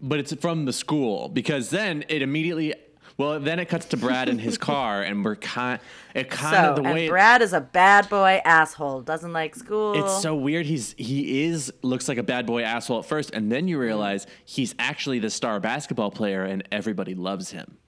[0.00, 2.74] But it's from the school because then it immediately
[3.16, 5.80] well, then it cuts to Brad in his car and we're kind
[6.14, 9.32] it kind So, of the way and it- Brad is a bad boy asshole, doesn't
[9.32, 9.94] like school.
[9.94, 10.66] It's so weird.
[10.66, 13.80] He's he is looks like a bad boy asshole at first, and then you mm.
[13.80, 17.78] realize he's actually the star basketball player, and everybody loves him.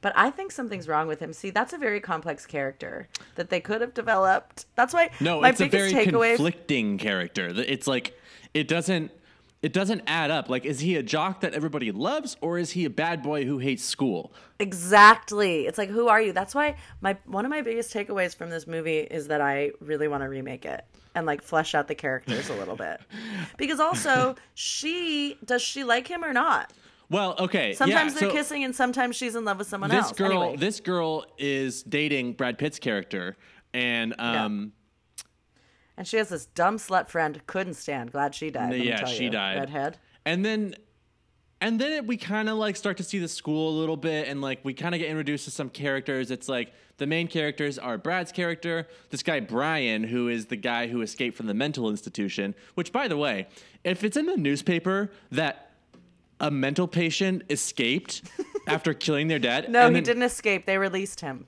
[0.00, 1.32] But I think something's wrong with him.
[1.32, 4.66] See, that's a very complex character that they could have developed.
[4.76, 7.48] That's why No, my it's a very takeaway conflicting character.
[7.48, 8.17] It's like
[8.54, 9.10] it doesn't
[9.60, 10.48] it doesn't add up.
[10.48, 13.58] Like, is he a jock that everybody loves, or is he a bad boy who
[13.58, 14.32] hates school?
[14.60, 15.66] Exactly.
[15.66, 16.32] It's like, who are you?
[16.32, 20.06] That's why my one of my biggest takeaways from this movie is that I really
[20.06, 20.84] want to remake it
[21.14, 23.00] and like flesh out the characters a little bit.
[23.56, 26.72] Because also, she does she like him or not?
[27.10, 27.72] Well, okay.
[27.74, 30.12] Sometimes yeah, they're so kissing and sometimes she's in love with someone This else.
[30.12, 30.56] girl, Anyway.
[30.58, 33.36] this girl is dating Brad Pitt's character,
[33.74, 34.72] and um,
[35.98, 38.12] and she has this dumb slut friend couldn't stand.
[38.12, 38.74] Glad she died.
[38.76, 39.30] yeah, she you.
[39.30, 39.58] died.
[39.58, 39.98] Redhead.
[40.24, 40.74] and then
[41.60, 44.28] and then it, we kind of like start to see the school a little bit
[44.28, 47.78] and like we kind of get introduced to some characters it's like the main characters
[47.80, 51.90] are brad's character this guy brian who is the guy who escaped from the mental
[51.90, 53.48] institution which by the way
[53.82, 55.72] if it's in the newspaper that
[56.38, 58.22] a mental patient escaped
[58.68, 60.64] after killing their dad No, he then- didn't escape.
[60.66, 61.46] They released him.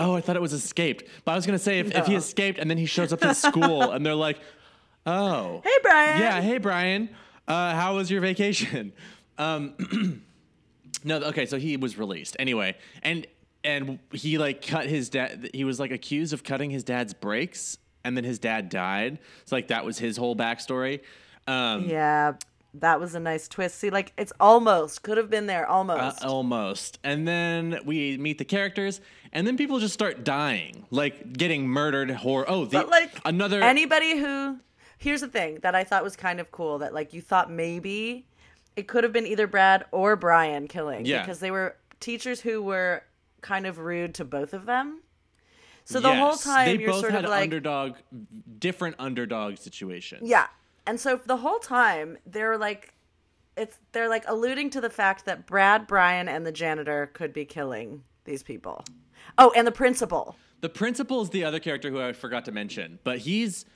[0.00, 2.58] Oh i thought it was escaped but i was gonna say if, if he escaped
[2.58, 4.38] and then he shows up at school and they're like
[5.06, 6.20] oh Hey, Brian.
[6.20, 7.08] yeah, hey Brian,
[7.46, 8.92] uh, how was your vacation?
[9.38, 10.22] Um,
[11.04, 13.26] no, okay, so he was released anyway, and
[13.64, 15.50] and he like cut his dad.
[15.54, 19.18] He was like accused of cutting his dad's brakes, and then his dad died.
[19.46, 21.00] So like that was his whole backstory.
[21.46, 22.34] Um, Yeah,
[22.74, 23.78] that was a nice twist.
[23.78, 26.24] See, like it's almost could have been there uh, almost.
[26.24, 29.00] almost, and then we meet the characters,
[29.32, 32.10] and then people just start dying, like getting murdered.
[32.10, 32.44] Horror.
[32.48, 33.60] Oh, the But like another.
[33.62, 34.58] anybody who
[34.98, 38.26] here's the thing that I thought was kind of cool that like you thought maybe
[38.76, 41.22] it could have been either Brad or Brian killing Yeah.
[41.22, 43.02] because they were teachers who were
[43.40, 45.00] kind of rude to both of them.
[45.84, 47.94] So the whole time they you're both sort had of like underdog,
[48.58, 50.28] different underdog situations.
[50.28, 50.46] yeah.
[50.90, 52.94] And so the whole time they're like
[53.56, 57.44] it's they're like alluding to the fact that Brad, Brian and the janitor could be
[57.44, 58.84] killing these people.
[59.38, 60.34] Oh, and the principal.
[60.62, 63.66] The principal is the other character who I forgot to mention, but he's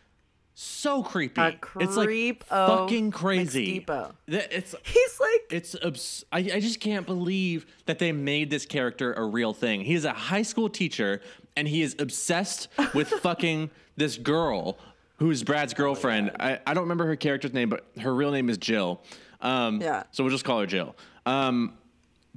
[0.55, 1.40] so creepy.
[1.79, 3.85] It's like fucking crazy.
[3.87, 4.14] McSteepo.
[4.27, 9.12] It's He's like it's abs- I, I just can't believe that they made this character
[9.12, 9.83] a real thing.
[9.83, 11.20] He is a high school teacher
[11.57, 14.79] and he is obsessed with fucking this girl
[15.16, 16.31] who's Brad's girlfriend.
[16.40, 19.03] I, I don't remember her character's name, but her real name is Jill.
[19.40, 20.05] Um, Yeah.
[20.12, 20.96] So we'll just call her Jill.
[21.27, 21.74] Um,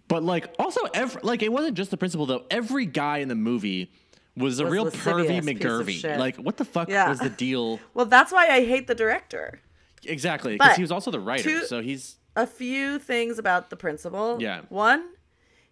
[0.08, 2.46] but like also every like it wasn't just the principal though.
[2.50, 3.92] Every guy in the movie
[4.38, 6.18] was a Was real pervy McGurvey.
[6.18, 7.10] Like what the fuck Yeah.
[7.10, 7.80] was the deal?
[7.94, 9.60] Well, that's why I hate the director.
[10.06, 13.76] Exactly, because he was also the writer, to- so he's A few things about the
[13.76, 14.38] principal.
[14.40, 14.62] Yeah.
[14.70, 15.10] One,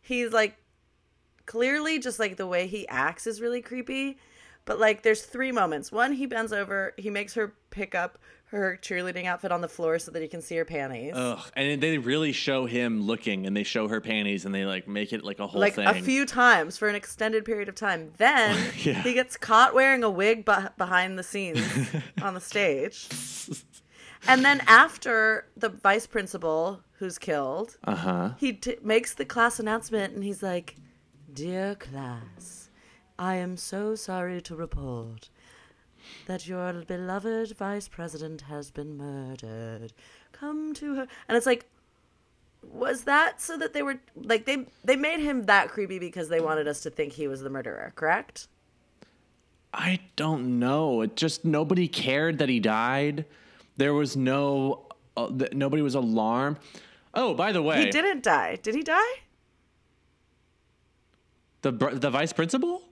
[0.01, 0.57] he's like
[1.45, 4.17] clearly just like the way he acts is really creepy.
[4.65, 5.91] But like there's three moments.
[5.91, 8.17] One, he bends over, he makes her pick up
[8.49, 11.13] her cheerleading outfit on the floor so that he can see her panties.
[11.15, 14.87] ugh, and they really show him looking, and they show her panties, and they like
[14.87, 15.87] make it like a whole like thing.
[15.87, 18.11] a few times for an extended period of time.
[18.17, 19.01] Then Yeah.
[19.01, 21.59] he gets caught wearing a wig beh behind the scenes
[22.21, 23.07] on the stage.
[24.27, 28.29] And then after the vice principal who's killed, Uh huh.
[28.37, 30.75] he t- makes the class announcement and he's like,
[31.33, 32.64] "Dear class,
[33.17, 35.29] I am so sorry to report
[36.27, 39.93] that your beloved vice president has been murdered.
[40.31, 41.65] Come to her." And it's like
[42.73, 46.39] was that so that they were like they they made him that creepy because they
[46.39, 48.47] wanted us to think he was the murderer, correct?
[49.73, 51.01] I don't know.
[51.01, 53.25] It just nobody cared that he died.
[53.77, 56.57] There was no uh, th- nobody was alarmed.
[57.13, 58.57] Oh, by the way, He didn't die.
[58.61, 59.13] Did he die?
[61.61, 62.83] the the vice principal.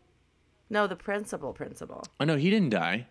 [0.69, 2.03] No, the principal principal.
[2.19, 3.07] Oh no, he didn't die.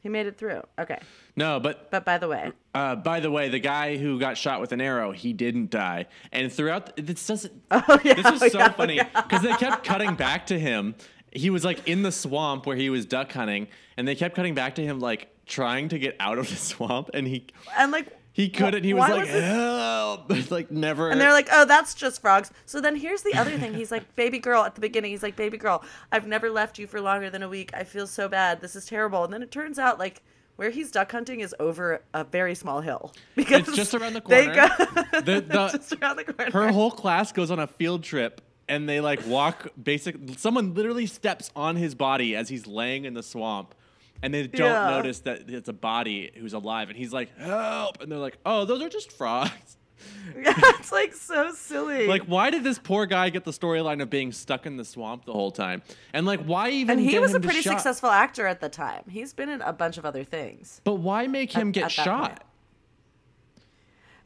[0.00, 0.62] He made it through.
[0.78, 0.98] Okay.
[1.34, 4.60] No, but But by the way, uh, by the way, the guy who got shot
[4.60, 6.06] with an arrow, he didn't die.
[6.30, 7.52] And throughout, this doesn't.
[7.70, 9.08] oh yeah, This was so yeah, funny yeah.
[9.22, 10.94] because they kept cutting back to him.
[11.32, 14.54] He was like in the swamp where he was duck hunting, and they kept cutting
[14.54, 17.46] back to him like trying to get out of the swamp, and he
[17.76, 18.06] and like
[18.38, 18.84] he couldn't.
[18.84, 20.50] He was why like, was it- help!
[20.52, 21.10] like never.
[21.10, 22.52] And they're like, oh, that's just frogs.
[22.66, 23.74] So then here's the other thing.
[23.74, 26.86] He's like, baby girl, at the beginning, he's like, baby girl, I've never left you
[26.86, 27.70] for longer than a week.
[27.74, 28.60] I feel so bad.
[28.60, 29.24] This is terrible.
[29.24, 30.22] And then it turns out, like,
[30.54, 33.12] where he's duck hunting is over a very small hill.
[33.34, 34.68] Because It's just around the They corner.
[34.78, 36.50] go, The- the- just around the corner.
[36.52, 41.06] her whole class goes on a field trip and they like walk basic someone literally
[41.06, 43.74] steps on his body as he's laying in the swamp
[44.22, 44.90] and they don't Yeah.
[44.90, 48.64] notice that it's a body who's alive and he's like help and they're like oh
[48.64, 49.76] those are just frogs
[50.36, 52.06] it's like so silly.
[52.06, 55.24] like why did this poor guy get the storyline of being stuck in the swamp
[55.24, 57.72] the whole time and like why even and he was a pretty shot?
[57.72, 59.02] successful actor at the time.
[59.10, 60.80] He's been in a bunch of other things.
[60.84, 62.42] but why make him at- get at shot point.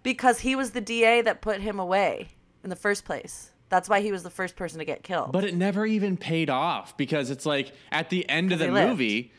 [0.03, 2.29] Because he was the DA that put him away
[2.65, 3.51] in the first place.
[3.69, 5.33] That's why he was the first person to get killed.
[5.33, 9.33] But it never even paid off because it's like at the end of the movie,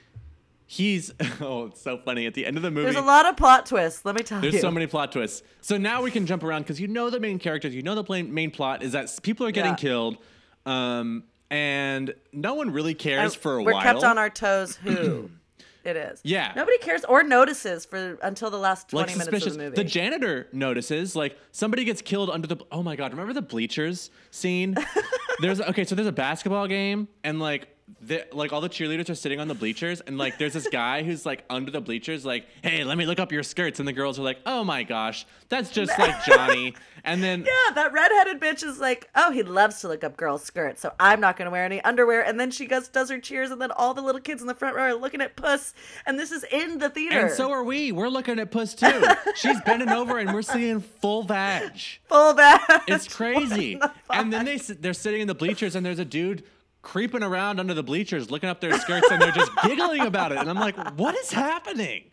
[0.73, 2.25] he's oh, it's so funny.
[2.25, 4.43] At the end of the movie, There's a lot of plot twists, let me tell
[4.43, 4.49] you.
[4.51, 5.43] there's so many plot twists.
[5.61, 8.03] So now we can jump around because you know the main characters, you know the
[8.03, 9.77] plain, main plot is that people are getting Yeah.
[9.77, 10.17] killed,
[10.65, 13.75] um, and no one really cares And for a while.
[13.75, 15.29] we're kept on our toes who
[15.83, 16.19] it is.
[16.23, 16.51] Yeah.
[16.55, 19.75] Nobody cares or notices for until the last 20 like minutes of the movie.
[19.75, 22.57] The janitor notices like somebody gets killed under the.
[22.71, 23.11] Oh my god!
[23.11, 24.75] Remember the bleachers scene?
[25.41, 27.67] there's okay, so there's a basketball game and like.
[28.01, 31.03] The, like all the cheerleaders are sitting on the bleachers and like there's this guy
[31.03, 33.93] who's like under the bleachers like hey let me look up your skirts and the
[33.93, 36.73] girls are like oh my gosh that's just like johnny
[37.05, 40.43] and then yeah, that redheaded bitch is like, oh, he loves to look up girls'
[40.43, 42.21] skirts, so I'm not going to wear any underwear.
[42.25, 44.55] And then she goes, does her cheers, and then all the little kids in the
[44.55, 45.73] front row are looking at Puss,
[46.05, 47.19] and this is in the theater.
[47.19, 49.03] and so are we we're looking at puss too
[49.35, 51.73] she's bending over and we're seeing full vag
[52.07, 52.83] full back.
[52.87, 53.75] It's crazy.
[53.75, 56.43] the and then they they're sitting in the bleachers, and there's a dude
[56.83, 60.37] creeping around under the bleachers, looking up their skirts, and they're just giggling about it.
[60.37, 62.11] And I'm like, what is happening?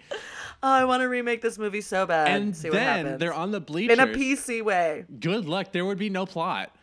[0.62, 2.28] Oh, I want to remake this movie so bad.
[2.28, 3.98] And see what then they're on the bleachers.
[3.98, 5.04] in a PC way.
[5.18, 5.72] Good luck.
[5.72, 6.74] There would be no plot.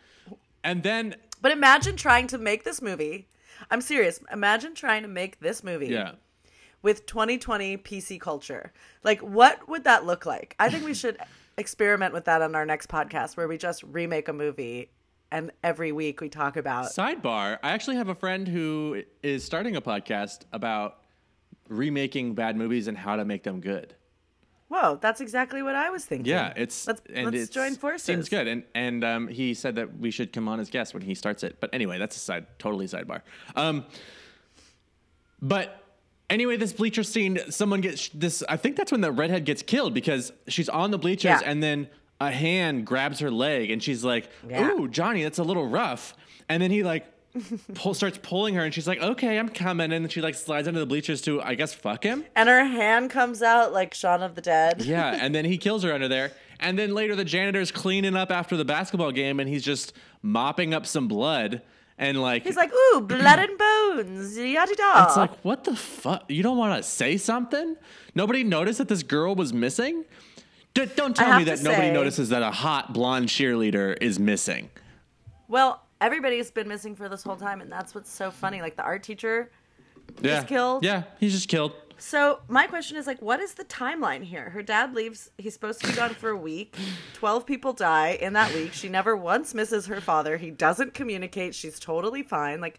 [0.62, 3.28] And then, But imagine trying to make this movie.
[3.70, 4.20] I'm serious.
[4.32, 6.12] Imagine trying to make this movie yeah.
[6.82, 8.72] with 2020 PC culture.
[9.02, 10.54] Like, what would that look like?
[10.58, 11.16] I think we should
[11.56, 14.90] experiment with that on our next podcast where we just remake a movie
[15.30, 16.86] and every week we talk about.
[16.86, 20.98] Sidebar I actually have a friend who is starting a podcast about
[21.68, 23.94] remaking bad movies and how to make them good.
[24.68, 26.30] Whoa, that's exactly what I was thinking.
[26.30, 28.02] Yeah, it's let's and let's it's, join forces.
[28.02, 31.02] Seems good, and and um, he said that we should come on as guests when
[31.02, 31.56] he starts it.
[31.58, 33.22] But anyway, that's a side, totally sidebar.
[33.56, 33.86] Um,
[35.40, 35.82] but
[36.28, 38.42] anyway, this bleacher scene, someone gets this.
[38.46, 41.42] I think that's when the redhead gets killed because she's on the bleachers, Yeah.
[41.46, 41.88] and then
[42.20, 44.70] a hand grabs her leg, and she's like, Yeah.
[44.72, 46.14] "Ooh, Johnny, that's a little rough."
[46.48, 47.06] And then he like.
[47.74, 49.92] Pull, starts pulling her and she's like, okay, I'm coming.
[49.92, 52.24] And then she like slides under the bleachers to, I guess, fuck him.
[52.34, 54.82] And her hand comes out like Shaun of the Dead.
[54.84, 56.32] Yeah, and then he kills her under there.
[56.58, 60.72] And then later the janitor's cleaning up after the basketball game and he's just mopping
[60.74, 61.60] up some blood
[61.98, 65.04] and like He's like, ooh, blood and bones, yada da.
[65.06, 66.24] it's like what the fuck?
[66.28, 67.76] You don't want to say something?
[68.14, 70.04] Nobody noticed that this girl was missing?
[70.86, 74.70] D- don't tell me that nobody say- notices that a hot blonde cheerleader is missing.
[75.48, 78.60] Well, everybody's been missing for this whole time, and that's what's so funny.
[78.60, 79.50] Like the art teacher.
[80.22, 80.42] Yeah.
[80.44, 80.84] killed?
[80.84, 81.72] Yeah, he's just killed.
[82.00, 84.50] So my question is like, what is the timeline here?
[84.50, 85.30] Her dad leaves.
[85.36, 86.76] He's supposed to be gone for a week.
[87.14, 88.72] Twelve people die in that week.
[88.72, 90.36] She never once misses her father.
[90.36, 91.54] He doesn't communicate.
[91.56, 92.60] She's totally fine.
[92.60, 92.78] Like,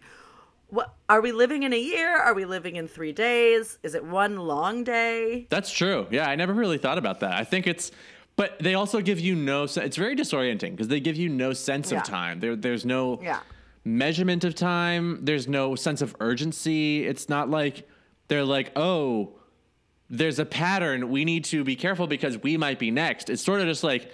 [0.70, 2.16] what are we living in a year?
[2.16, 3.78] Are we living in three days?
[3.82, 5.46] Is it one long day?
[5.50, 6.06] That's true.
[6.10, 7.32] Yeah, I never really thought about that.
[7.34, 7.90] I think it's,
[8.36, 9.64] but they also give you no.
[9.64, 11.98] It's very disorienting because they give you no sense Yeah.
[11.98, 12.40] of time.
[12.40, 13.40] There, there's no Yeah.
[13.84, 15.24] measurement of time.
[15.24, 17.06] There's no sense of urgency.
[17.06, 17.88] It's not like
[18.28, 19.34] they're like, oh,
[20.08, 21.10] there's a pattern.
[21.10, 23.30] We need to be careful because we might be next.
[23.30, 24.10] It's sort of just like,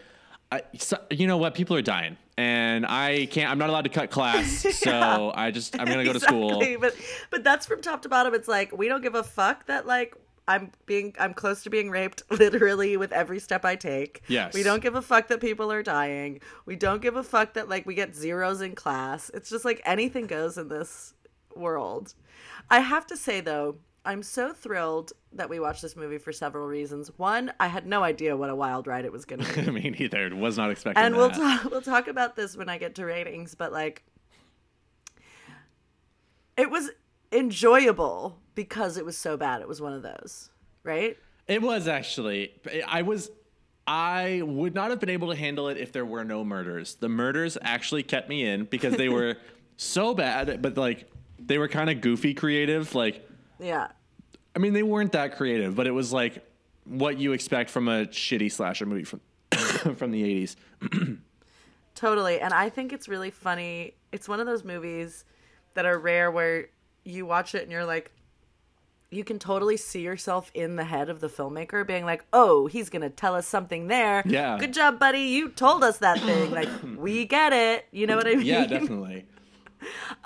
[0.78, 1.54] so, you know what?
[1.54, 3.50] People are dying, and I can't.
[3.50, 6.62] I'm not allowed to cut class, so I just I'm gonna go to school.
[6.80, 6.94] But
[7.30, 8.34] but that's from top to bottom.
[8.34, 10.14] It's like we don't give a fuck that like
[10.48, 14.22] I'm being I'm close to being raped literally with every step I take.
[14.28, 14.54] Yes.
[14.54, 16.40] We don't give a fuck that people are dying.
[16.66, 19.30] We don't give a fuck that like we get zeros in class.
[19.34, 21.14] It's just like anything goes in this
[21.54, 22.14] world.
[22.70, 26.66] I have to say though, I'm so thrilled that we watched this movie for several
[26.66, 27.10] reasons.
[27.18, 29.70] One, I had no idea what a wild ride it was going to be.
[29.70, 30.26] Me neither.
[30.26, 31.18] It was not expecting and that.
[31.18, 34.04] we'll talk we'll talk about this when I get to ratings, but like
[36.56, 36.90] it was
[37.32, 39.60] enjoyable because it was so bad.
[39.60, 40.50] It was one of those,
[40.84, 41.16] right?
[41.48, 42.52] It was actually.
[42.86, 43.30] I was.
[43.88, 46.96] I would not have been able to handle it if there were no murders.
[46.96, 49.36] The murders actually kept me in because they were
[49.76, 52.94] so bad, but like they were kind of goofy creative.
[52.94, 53.25] Like,
[53.58, 53.88] Yeah.
[54.54, 56.44] I mean, they weren't that creative, but it was like
[56.84, 59.20] what you expect from a shitty slasher movie from
[59.96, 60.56] from the eighties.
[61.94, 62.40] Totally.
[62.40, 63.94] And I think it's really funny.
[64.12, 65.24] It's one of those movies
[65.74, 66.66] that are rare where
[67.04, 68.12] you watch it and you're like,
[69.10, 72.90] you can totally see yourself in the head of the filmmaker being like, oh, he's
[72.90, 74.22] going to tell us something there.
[74.26, 74.58] Yeah.
[74.58, 75.20] Good job, buddy.
[75.20, 76.50] You told us that thing.
[76.50, 77.86] Like, we get it.
[77.92, 78.46] You know what I mean?
[78.46, 79.24] Yeah, definitely.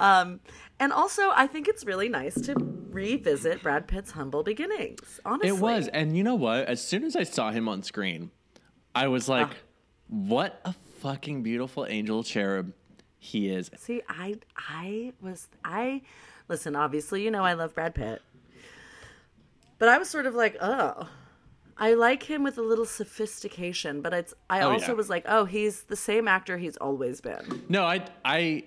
[0.83, 2.55] And also, I think it's really nice to
[2.91, 5.21] revisit Brad Pitt's humble beginnings.
[5.27, 5.49] Honestly.
[5.49, 6.67] It was, and you know what?
[6.67, 8.31] As soon as I saw him on screen,
[8.95, 9.55] I was like, Ah.
[10.09, 12.73] "What a fucking beautiful angel cherub
[13.19, 16.01] he is." See, I I was I
[16.49, 18.23] listen, obviously, you know I love Brad Pitt.
[19.79, 21.09] But I was sort of like, "Oh,
[21.77, 24.93] I like him with a little sophistication, but it's I Oh, also yeah.
[24.95, 28.65] was like, "Oh, he's the same actor he's always been." No, I, I,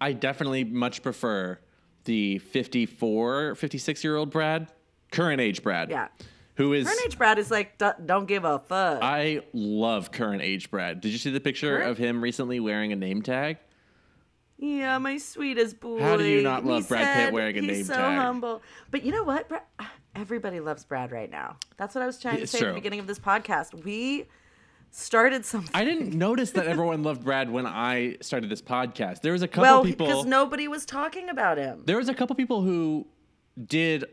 [0.00, 1.58] I definitely much prefer
[2.04, 4.68] the 54, 56 year old Brad,
[5.12, 5.90] current age Brad.
[5.90, 6.08] Yeah.
[6.56, 6.86] Who is?
[6.86, 11.00] Current age Brad is like, "Don't give a fuck." I love current age Brad.
[11.00, 13.58] Did you see the picture Current- of him recently wearing a name tag?
[14.58, 16.00] yeah, my sweetest boy.
[16.00, 18.00] How do you not He love Brad Pitt wearing a name so tag?
[18.02, 18.62] He's so humble.
[18.90, 19.48] But you know what?
[19.48, 19.62] Brad,
[20.16, 21.56] everybody loves Brad right now.
[21.76, 23.84] That's what I was trying to It's say at the beginning of this podcast.
[23.84, 24.26] We
[24.90, 25.70] started something.
[25.74, 29.20] I didn't notice that everyone loved Brad when I started this podcast.
[29.20, 30.06] There was a couple well, people.
[30.06, 31.82] because nobody was talking about him.
[31.84, 33.06] There was a couple people who
[33.62, 34.04] did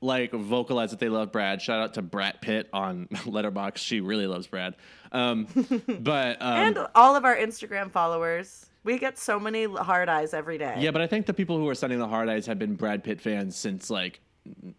[0.00, 1.60] like vocalize that they love Brad.
[1.60, 3.78] Shout out to Brat Pitt on Letterboxd.
[3.78, 4.76] She really loves Brad.
[5.12, 5.46] Um,
[6.00, 8.66] but um, and all of our Instagram followers.
[8.82, 10.76] We get so many hard eyes every day.
[10.78, 13.04] yeah, but I think the people who are sending the hard eyes have been Brad
[13.04, 14.20] Pitt fans since like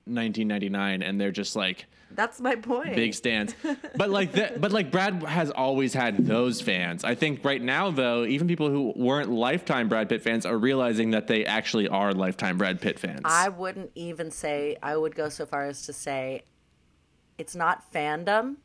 [0.06, 2.96] 1999, and they're just like That's my point.
[2.96, 3.56] big stands.
[3.96, 7.04] but like that, but like Brad has always had those fans.
[7.04, 11.12] I think right now though, even people who weren't lifetime Brad Pitt fans are realizing
[11.12, 13.22] that they actually are lifetime Brad Pitt fans.
[13.26, 16.44] I wouldn't even say, I would go so far as to say
[17.38, 18.58] it's not fandom.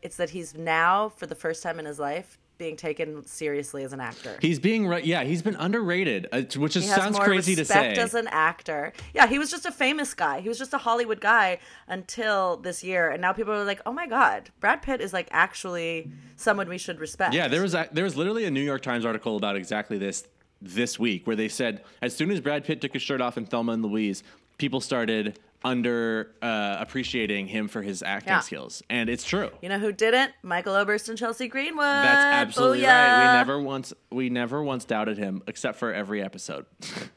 [0.00, 3.92] It's that he's now, for the first time in his life, being taken seriously as
[3.92, 4.36] an actor.
[4.42, 4.84] He's being.
[5.04, 7.94] Yeah, he's been underrated, uh, which is, sounds crazy to say.
[7.94, 8.92] as an actor.
[9.14, 10.40] Yeah, he was just a famous guy.
[10.40, 13.92] He was just a Hollywood guy until this year, and now people are like, "Oh
[13.92, 17.88] my god, Brad Pitt is like actually someone we should respect." Yeah, there was a,
[17.92, 20.26] there was literally a New York Times article about exactly this
[20.60, 23.46] this week where they said as soon as Brad Pitt took his shirt off in
[23.46, 24.24] Thelma and Louise,
[24.58, 28.40] people started under uh, appreciating him for his acting Yeah.
[28.40, 29.50] skills, and it's true.
[29.62, 30.32] You know who didn't?
[30.42, 31.84] Michael Oberst and Chelsea Greenwood.
[31.84, 33.32] That's absolutely right.
[33.32, 36.66] We never once we never once doubted him, except for every episode.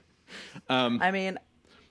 [0.69, 1.37] I mean,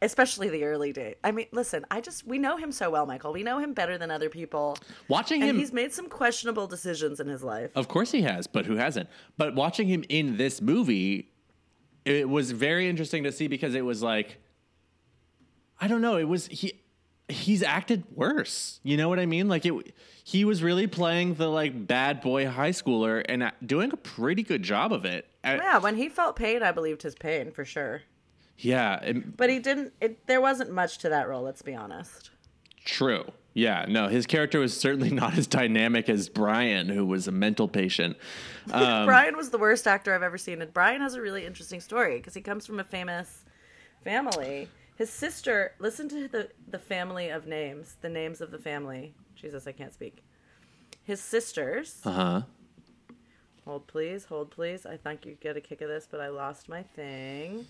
[0.03, 1.17] especially the early days.
[1.23, 3.33] I mean, listen, I just we know him so well, Michael.
[3.33, 4.77] We know him better than other people,
[5.09, 7.71] Watching and him, he's made some questionable decisions in his life.
[7.77, 9.09] of course he has, but who hasn't?
[9.37, 11.31] But watching him in this movie,
[12.05, 14.39] it was very interesting to see because it was like,
[15.81, 16.75] I don't know, it was he.
[17.29, 18.81] He's acted worse.
[18.83, 19.47] You know what I mean?
[19.49, 19.73] Like it,
[20.25, 24.43] he was really playing the like bad boy high schooler and uh, doing a pretty
[24.43, 25.27] good job of it.
[25.45, 28.03] Uh, Yeah, when he felt pain, I believed his pain for sure.
[28.59, 29.93] yeah, it- But he didn't.
[30.01, 31.43] It, there wasn't much to that role.
[31.43, 32.31] Let's be honest.
[32.85, 33.25] True.
[33.55, 37.69] Yeah, no, his character was certainly not as dynamic as Brian, who was a mental
[37.69, 38.16] patient.
[38.73, 41.81] Um, Brian was the worst actor I've ever seen, and Brian has a really interesting
[41.81, 43.45] story because he comes from a famous
[44.05, 44.69] family.
[45.01, 49.15] His sister, listen to the the family of names, the names of the family.
[49.35, 50.23] Jesus, I can't speak.
[51.03, 52.03] His sisters.
[52.05, 52.43] Uh huh.
[53.65, 54.85] Hold please, hold please.
[54.85, 57.65] I think you get a kick of this, but I lost my thing.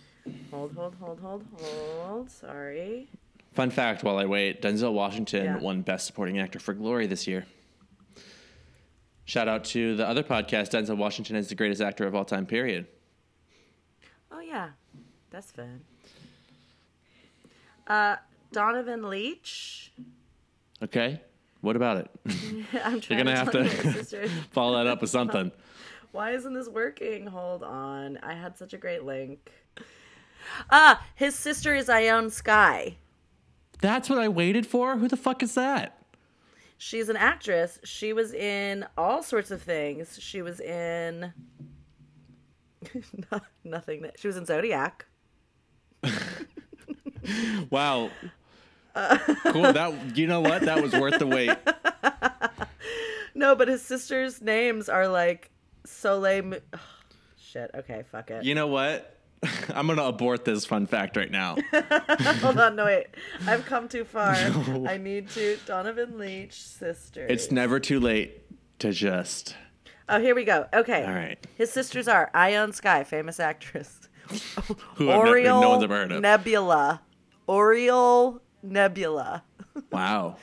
[0.50, 2.32] Hold, hold, hold, hold, hold.
[2.32, 3.06] Sorry.
[3.52, 5.58] Fun fact while I wait Denzel Washington Yeah.
[5.58, 7.46] won Best Supporting Actor for Glory this year.
[9.24, 12.44] Shout out to the other podcast, Denzel Washington is the greatest actor of all time,
[12.44, 12.88] period.
[14.32, 14.70] Oh yeah,
[15.30, 15.82] that's fun.
[17.90, 18.14] Uh,
[18.52, 19.92] Donovan Leitch.
[20.80, 21.20] Okay?
[21.60, 22.10] What about it?
[22.84, 24.28] I'm trying gonna have tell to- my sister.
[24.52, 25.50] Follow that up with something.
[26.12, 27.26] Why isn't this working?
[27.26, 28.18] Hold on.
[28.22, 29.50] I had such a great link.
[30.70, 32.96] Ah, his sister is Ione Skye.
[33.80, 34.96] That's what I waited for?
[34.96, 36.00] Who the fuck is that?
[36.78, 37.80] She's an actress.
[37.82, 40.16] She was in all sorts of things.
[40.20, 41.32] She was in
[43.64, 44.02] nothing.
[44.02, 44.18] That...
[44.18, 45.06] She was in Zodiac.
[47.70, 48.10] Wow.
[48.94, 49.72] cool.
[49.72, 50.62] That you know what?
[50.62, 51.56] That was worth the wait.
[53.34, 55.50] No, but his sister's names are like
[55.86, 56.42] Soleil.
[56.42, 56.58] Mo-
[57.40, 57.70] Shit.
[57.74, 58.44] Okay, fuck it.
[58.44, 59.16] You know what?
[59.74, 61.56] I'm gonna abort this fun fact right now.
[62.42, 63.06] Hold on, no wait.
[63.46, 64.34] I've come too far.
[64.34, 65.56] I need to.
[65.66, 67.30] Donovan Leitch sisters.
[67.30, 68.42] It's never too late
[68.80, 69.56] to just.
[70.08, 70.66] Oh, here we go.
[70.74, 71.04] Okay.
[71.04, 71.38] All right.
[71.54, 74.08] His sisters are Ione Skye, famous actress.
[74.96, 76.20] Who Oriole no one's ever heard of.
[76.20, 77.00] Nebula.
[77.50, 79.42] Oriole Nebula.
[79.90, 80.36] wow.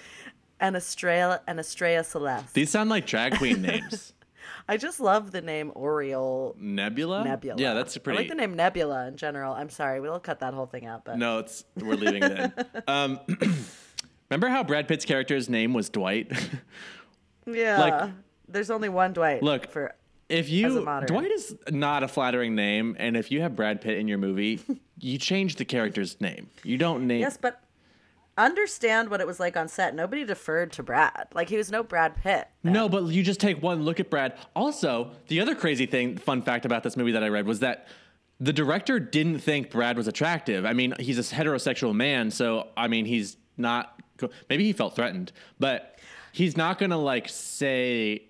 [0.59, 2.53] And Estrella and Estrella Celeste.
[2.53, 4.13] These sound like drag queen names.
[4.67, 7.23] I just love the name Oriole Nebula.
[7.23, 7.61] Nebula.
[7.61, 8.17] Yeah, that's pretty.
[8.17, 9.53] I like the name Nebula in general.
[9.53, 11.05] I'm sorry, we'll cut that whole thing out.
[11.05, 12.53] But No, it's we're leaving it in.
[12.87, 13.19] Um,
[14.29, 16.29] remember how Brad Pitt's character's name was Dwight?
[17.45, 18.11] yeah, like-
[18.49, 19.41] there's only one Dwight.
[19.43, 19.95] Look, for
[20.27, 20.81] if you.
[21.05, 24.59] Dwight is not a flattering name, and if you have Brad Pitt in your movie,
[24.99, 26.49] you change the character's name.
[26.63, 27.19] You don't name.
[27.21, 27.61] yes, but
[28.37, 29.95] understand what it was like on set.
[29.95, 31.27] Nobody deferred to Brad.
[31.33, 32.47] Like he was no Brad Pitt.
[32.63, 34.37] No, but you just take one look at Brad.
[34.55, 37.87] Also, the other crazy thing, fun fact about this movie that I read was that
[38.39, 40.65] the director didn't think Brad was attractive.
[40.65, 43.99] I mean, he's a heterosexual man, so I mean, he's not.
[44.49, 45.99] Maybe he felt threatened, but
[46.31, 48.23] he's not gonna like say,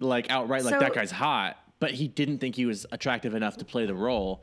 [0.00, 1.56] like outright, like So- that guy's hot.
[1.80, 4.42] But he didn't think he was attractive enough to play the role.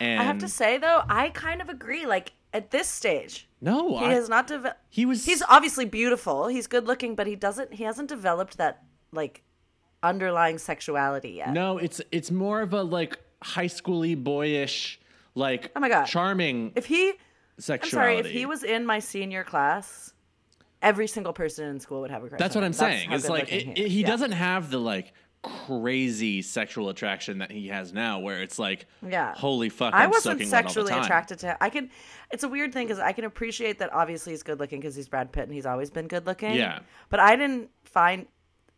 [0.00, 2.06] And I have to say though, I kind of agree.
[2.06, 4.80] Like at this stage, no, he I, has not developed.
[4.88, 5.24] he was.
[5.24, 6.48] He's obviously beautiful.
[6.48, 7.74] He's good looking, but he doesn't.
[7.74, 8.82] He hasn't developed that
[9.12, 9.42] like
[10.02, 11.52] underlying sexuality yet.
[11.52, 15.00] No, it's it's more of a like high schooly boyish,
[15.34, 16.04] like Oh my God.
[16.04, 17.14] charming If he,
[17.68, 20.12] I'm sorry, if he was in my senior class,
[20.82, 22.38] every single person in school would have a crush.
[22.38, 22.64] That's what.
[22.64, 23.08] I'm saying.
[23.08, 24.06] how It's like it, he he Yeah.
[24.06, 25.12] doesn't have the like
[25.66, 29.34] crazy sexual attraction that he has now, where it's like, Yeah.
[29.34, 31.62] holy fuck, I I'm wet all the sexually attracted to.
[31.62, 31.90] I can.
[32.30, 33.92] It's a weird thing because I can appreciate that.
[33.92, 36.54] Obviously, he's good looking because he's Brad Pitt and he's always been good looking.
[36.54, 36.80] Yeah.
[37.08, 38.26] But I didn't find.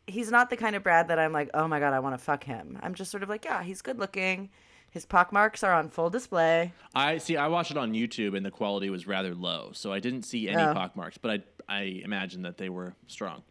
[0.07, 2.23] He's not the kind of Brad that I'm like, oh my god, I want to
[2.23, 2.79] fuck him.
[2.83, 4.51] I'm just sort of like, yeah, he's good looking.
[4.91, 6.73] His pockmarks are on full display.
[6.95, 7.37] I see.
[7.37, 10.49] I watched it on YouTube, and the quality was rather low, so I didn't see
[10.49, 10.73] any Oh.
[10.75, 13.43] pockmarks, but I I imagine that they were strong.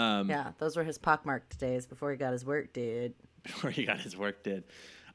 [0.00, 3.14] Um, Yeah, those were his pockmarked days before he got his work, dude.
[3.42, 4.64] Before he got his work did.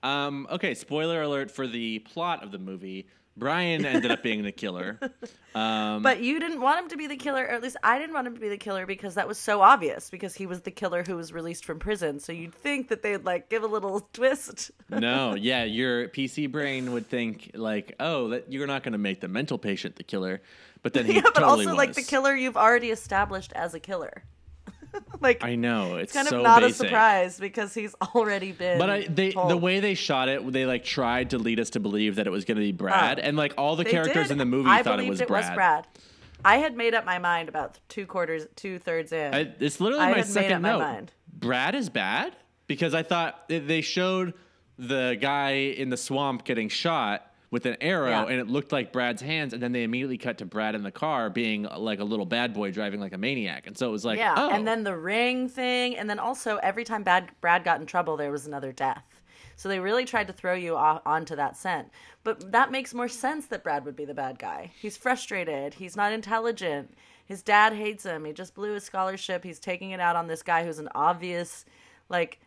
[0.01, 3.07] Um, okay, spoiler alert for the plot of the movie.
[3.37, 4.99] Brian ended up being the killer.
[5.55, 8.13] Um, But you didn't want him to be the killer, or at least I didn't
[8.13, 10.09] want him to be the killer because that was so obvious.
[10.09, 13.23] Because he was the killer who was released from prison, so you'd think that they'd
[13.23, 14.71] like give a little twist.
[14.89, 19.21] no, yeah, your PC brain would think like, oh, that you're not going to make
[19.21, 20.41] the mental patient the killer,
[20.83, 23.79] but then he yeah, but totally also like the killer you've already established as a
[23.79, 24.23] killer.
[25.21, 26.85] like I know it's kind of not basic.
[26.85, 28.77] a surprise because he's already been.
[28.79, 31.79] But I, they, the way they shot it, they like tried to lead us to
[31.79, 32.77] believe that it was going to be oh.
[32.77, 33.23] Brad, Oh.
[33.23, 34.31] and like all the characters did.
[34.33, 35.49] in the movie I thought it was it Brad.
[35.49, 35.87] was Brad.
[36.43, 39.33] I had made up my mind about two quarters, two thirds in.
[39.33, 40.79] I, it's literally I my had made second my note.
[40.79, 41.11] mind.
[41.33, 42.35] Brad is bad
[42.67, 44.33] because I thought they showed
[44.77, 48.23] the guy in the swamp getting shot with an arrow, Yeah.
[48.25, 50.91] and it looked like Brad's hands, and then they immediately cut to Brad in the
[50.91, 54.03] car being like a little bad boy driving like a maniac, and so it was
[54.03, 57.63] like, yeah, oh, and then the ring thing, and then also every time Bad, Brad
[57.63, 59.21] got in trouble, there was another death.
[59.55, 61.87] So they really tried to throw you o- onto that scent.
[62.25, 64.73] But that makes more sense that Brad would be the bad guy.
[64.81, 65.75] He's frustrated.
[65.75, 66.93] He's not intelligent.
[67.25, 68.25] His dad hates him.
[68.25, 69.45] He just blew his scholarship.
[69.45, 71.63] He's taking it out on this guy who's an obvious,
[72.09, 72.41] like,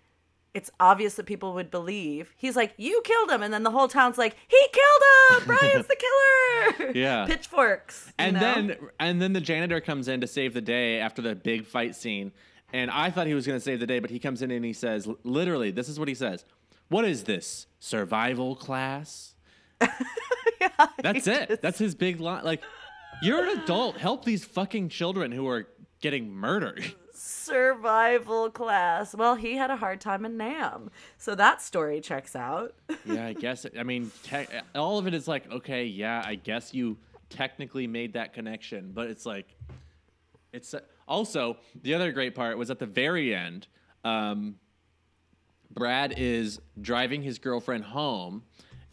[0.55, 2.35] it's obvious that people would believe.
[2.37, 3.43] He's like, You killed him.
[3.43, 5.47] And then the whole town's like, He killed him.
[5.47, 6.93] Brian's the killer.
[6.95, 7.27] Yeah.
[7.27, 8.13] Pitchforks.
[8.19, 8.41] and know?
[8.41, 11.95] then and then the janitor comes in to save the day after the big fight
[11.95, 12.33] scene,
[12.73, 14.65] and I thought he was going to save the day, but he comes in and
[14.65, 16.45] he says, literally, this is what he says:
[16.89, 19.35] "What is this survival class?"
[20.61, 21.61] yeah, That's it.
[21.63, 22.45] That's his big line.
[22.45, 22.63] Like,
[23.23, 23.97] you're an adult.
[23.99, 25.69] Help these fucking children who are
[26.01, 26.95] getting murdered.
[27.49, 29.15] Survival class.
[29.15, 30.91] Well, he had a hard time in Nam.
[31.17, 32.75] So that story checks out.
[33.05, 33.67] yeah, I guess.
[33.79, 36.97] I mean, te- all of it is like, okay, yeah, I guess you
[37.31, 39.55] technically made that connection, but it's like,
[40.53, 40.75] it's
[41.07, 43.67] also the other great part was at the very end.
[44.05, 44.57] Um,
[45.71, 48.43] Brad is driving his girlfriend home,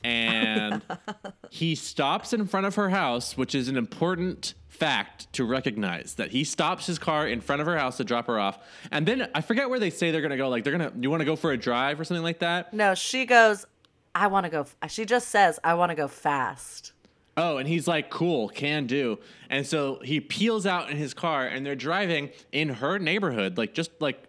[0.06, 0.82] and
[1.50, 6.32] he stops in front of her house, which is an important fact to recognize that
[6.32, 8.60] he stops his car in front of her house to drop her off.
[8.92, 10.50] And then I forget where they say they're gonna go.
[10.50, 12.74] Like they're gonna, you want to go for a drive or something like that?
[12.74, 13.66] No, she goes,
[14.14, 14.62] I want to go.
[14.62, 14.92] F-.
[14.92, 16.92] She just says, I want to go fast.
[17.38, 19.20] Oh, and he's like, cool, can do.
[19.50, 23.74] And so he peels out in his car and they're driving in her neighborhood, like
[23.74, 24.24] just like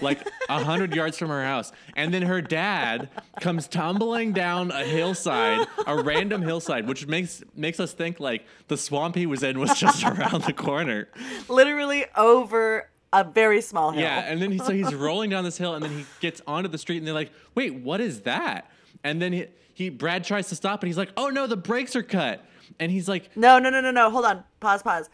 [0.00, 1.72] like a hundred yards from her house.
[1.96, 3.08] And then her dad
[3.40, 8.76] comes tumbling down a hillside, a random hillside, which makes makes us think like the
[8.76, 11.08] swamp he was in was just around the corner.
[11.48, 14.02] Literally over a very small hill.
[14.02, 16.68] Yeah, and then he, so he's rolling down this hill, and then he gets onto
[16.68, 18.70] the street, and they're like, "Wait, what is that?"
[19.02, 21.96] And then he he Brad tries to stop, and he's like, "Oh no, the brakes
[21.96, 22.44] are cut,"
[22.78, 24.10] and he's like, No, no, no, no, no.
[24.10, 24.44] Hold on.
[24.60, 25.10] Pause, pause.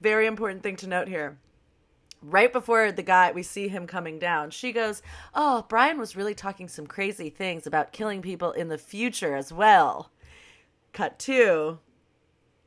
[0.00, 1.38] Very important thing to note here.
[2.20, 5.02] Right before the guy, we see him coming down, she goes,
[5.34, 9.52] Oh, Brian was really talking some crazy things about killing people in the future as
[9.52, 10.10] well.
[10.92, 11.78] Cut two,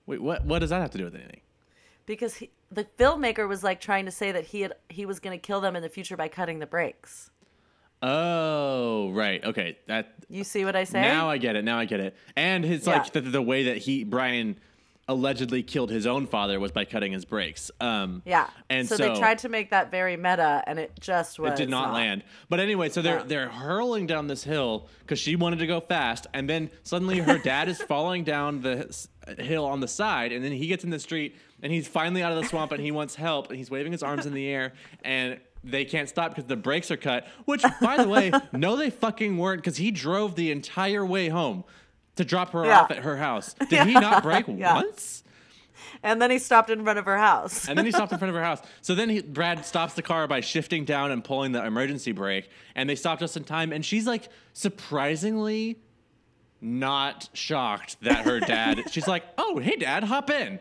[0.06, 0.46] "Wait, what?
[0.46, 1.42] What does that have to do with anything?"
[2.06, 5.38] because he, the filmmaker was like trying to say that he had he was going
[5.38, 7.30] to kill them in the future by cutting the brakes.
[8.02, 9.44] Oh, right.
[9.44, 11.02] Okay, that You see what I say?
[11.02, 11.64] now I get it.
[11.64, 12.16] Now I get it.
[12.36, 12.94] And it's Yeah.
[12.98, 14.58] like the, the way that he Brian
[15.12, 17.70] allegedly killed his own father was by cutting his brakes.
[17.80, 18.50] Um, yeah.
[18.70, 21.58] and so, so, they tried to make that very meta, and it just was It
[21.58, 22.24] did not, land.
[22.50, 23.24] But anyway, so they're Yeah.
[23.26, 27.38] they're hurling down this hill because she wanted to go fast, and then suddenly her
[27.38, 28.92] dad is falling down the
[29.38, 32.32] hill on the side, and then he gets in the street, and he's finally out
[32.32, 34.74] of the swamp, and he wants help, and he's waving his arms in the air,
[35.04, 37.28] and they can't stop because the brakes are cut.
[37.46, 41.64] Which, by the way, no, they fucking weren't, because he drove the entire way home
[42.18, 42.82] to drop her Yeah.
[42.82, 43.54] off at her house.
[43.70, 44.76] Did he not brake Yeah.
[44.76, 45.24] once?
[46.04, 47.68] And then he stopped in front of her house.
[47.70, 48.60] And then he stopped in front of her house.
[48.82, 52.50] So then he, Brad stops the car by shifting down and pulling the emergency brake.
[52.76, 53.72] And they stopped just in time.
[53.72, 55.78] And she's like surprisingly
[56.60, 58.84] not shocked that her dad.
[58.92, 60.60] she's like, "Oh, hey, dad, hop in."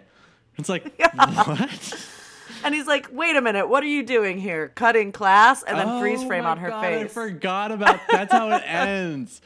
[0.58, 2.06] It's like what?
[2.64, 4.68] And he's like, "Wait a minute, what are you doing here?
[4.74, 7.12] Cutting class?" And then freeze Oh frame my on her God, I face.
[7.12, 8.00] forgot about.
[8.10, 9.40] That's how it ends.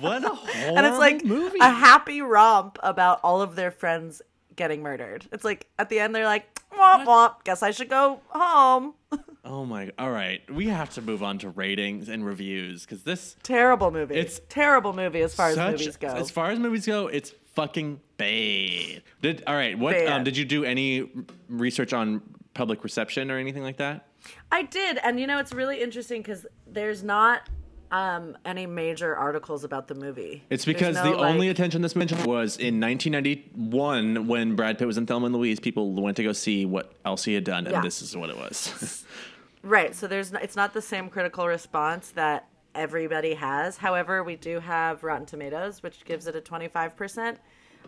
[0.00, 1.58] What a horrible and it's like movie.
[1.60, 4.22] a happy romp about all of their friends
[4.56, 5.26] getting murdered.
[5.32, 8.94] It's like at the end they're like, "Womp womp, guess I should go home."
[9.44, 9.90] oh my!
[9.98, 14.16] All right, we have to move on to ratings and reviews because this terrible movie.
[14.16, 16.08] It's terrible movie as far as movies go.
[16.08, 19.02] As far as movies go, it's fucking bad.
[19.22, 19.78] Did all right?
[19.78, 20.64] What um, did you do?
[20.64, 21.10] Any
[21.48, 22.22] research on
[22.52, 24.06] public reception or anything like that?
[24.52, 27.48] I did, and you know it's really interesting because there's not
[27.90, 30.44] um, any major articles about the movie.
[30.50, 34.98] It's because no, the only attention this movie was in 1991 when Brad Pitt was
[34.98, 35.60] in Thelma and Louise.
[35.60, 37.80] People went to go see what else he had done, and Yeah.
[37.80, 39.04] this is what it was.
[39.62, 39.92] Right.
[39.92, 43.76] So there's it's not the same critical response that everybody has.
[43.78, 47.36] However, we do have Rotten Tomatoes, which gives it a 25%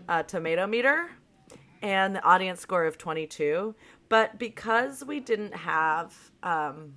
[0.09, 1.11] uh, tomato meter
[1.81, 3.75] and the audience score of 22.
[4.09, 6.95] But because we didn't have um,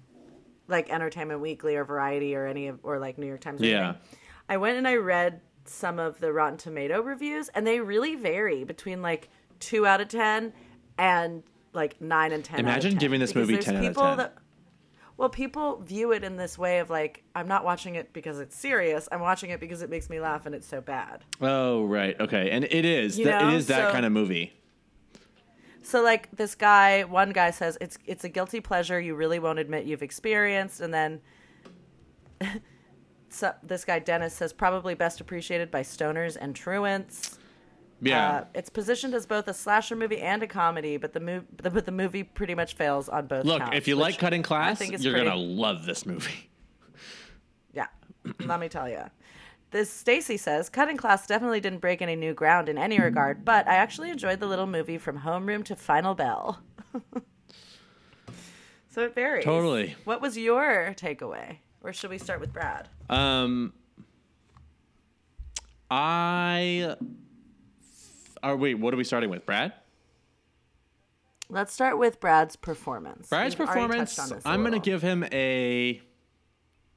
[0.68, 3.84] like Entertainment Weekly or Variety or any of or like New York Times Yeah.
[3.90, 4.02] anything,
[4.50, 8.64] I went and I read some of the Rotten Tomato reviews and they really vary
[8.64, 10.54] between like 2 out of 10
[10.98, 11.44] and
[11.74, 13.00] like 9 and 10 out of Imagine 10.
[13.00, 14.18] giving this movie 10 out of 10.
[14.18, 14.36] that-
[15.16, 18.58] well, people view it in this way of like, I'm not watching it because it's
[18.58, 19.08] serious.
[19.12, 21.24] I'm watching it because it makes me laugh and it's so bad.
[21.40, 23.20] oh right, okay, and it is.
[23.20, 24.54] Know, it is that so- kind of movie.
[25.84, 29.60] So like this guy, one guy says it's it's a guilty pleasure you really won't
[29.60, 31.22] admit you've experienced, and then
[33.30, 37.38] so this guy Dennis says probably best appreciated by stoners and truants.
[38.02, 38.30] Yeah.
[38.30, 41.86] Uh, it's positioned as both a slasher movie and a comedy, but the mov- but
[41.86, 43.46] the movie pretty much fails on both.
[43.46, 46.50] Look, counts, if you like cutting class, you're pretty- gonna love this movie.
[47.74, 47.88] Yeah,
[48.46, 49.04] let me tell you.
[49.74, 53.68] This Stacy says cutting class definitely didn't break any new ground in any regard, but
[53.68, 56.62] I actually enjoyed the little movie from homeroom to final bell.
[58.90, 59.44] so it varies.
[59.44, 59.96] Totally.
[60.04, 62.88] What was your takeaway, or should we start with Brad?
[63.10, 63.74] Um,
[65.90, 66.96] I.
[68.44, 69.74] are wait, what are we starting with, Brad?
[71.50, 73.28] Let's start with Brad's performance.
[73.28, 74.16] Brad's We've performance.
[74.16, 76.00] touched on this a I'm gonna give him a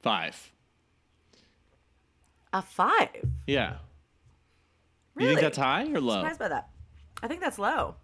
[0.03, 0.51] five.
[2.57, 3.23] A five.
[3.45, 3.75] Yeah.
[5.15, 5.29] Really?
[5.31, 6.15] You think that's high or low?
[6.21, 6.69] Surprised by that.
[7.23, 7.95] I think that's low.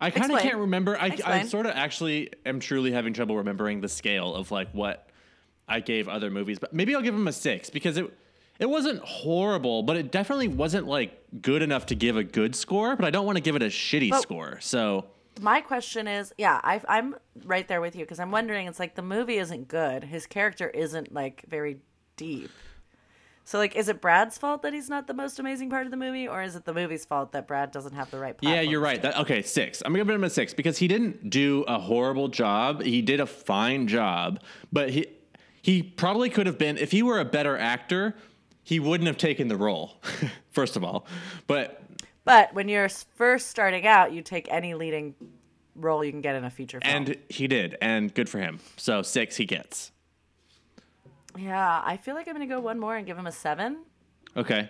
[0.00, 0.96] I kind of can't remember.
[0.98, 5.08] I, I sort of actually am truly having trouble remembering the scale of like what
[5.68, 8.10] I gave other movies, but maybe I'll give him a six because it
[8.58, 12.96] it wasn't horrible, but it definitely wasn't like good enough to give a good score.
[12.96, 14.58] But I don't want to give it a shitty But- score.
[14.60, 15.06] So
[15.40, 18.66] My question is, yeah, I, I'm right there with you because I'm wondering.
[18.66, 20.04] It's like the movie isn't good.
[20.04, 21.78] His character isn't like very
[22.16, 22.50] deep.
[23.44, 25.96] So like, is it Brad's fault that he's not the most amazing part of the
[25.96, 28.36] movie, or is it the movie's fault that Brad doesn't have the right?
[28.42, 29.02] yeah, you're right.
[29.02, 29.82] That, okay, six.
[29.84, 32.82] I'm gonna give him a six because he didn't do a horrible job.
[32.82, 34.40] He did a fine job,
[34.72, 35.06] but he
[35.62, 38.14] he probably could have been if he were a better actor.
[38.62, 40.00] He wouldn't have taken the role,
[40.50, 41.06] first of all.
[41.48, 41.82] But
[42.30, 45.16] But when you're first starting out, you take any leading
[45.74, 46.94] role you can get in a feature film.
[46.94, 48.60] And he did, and good for him.
[48.76, 49.90] So six he gets.
[51.36, 53.78] yeah, I feel like I'm gonna go one more and give him a seven.
[54.36, 54.68] Okay.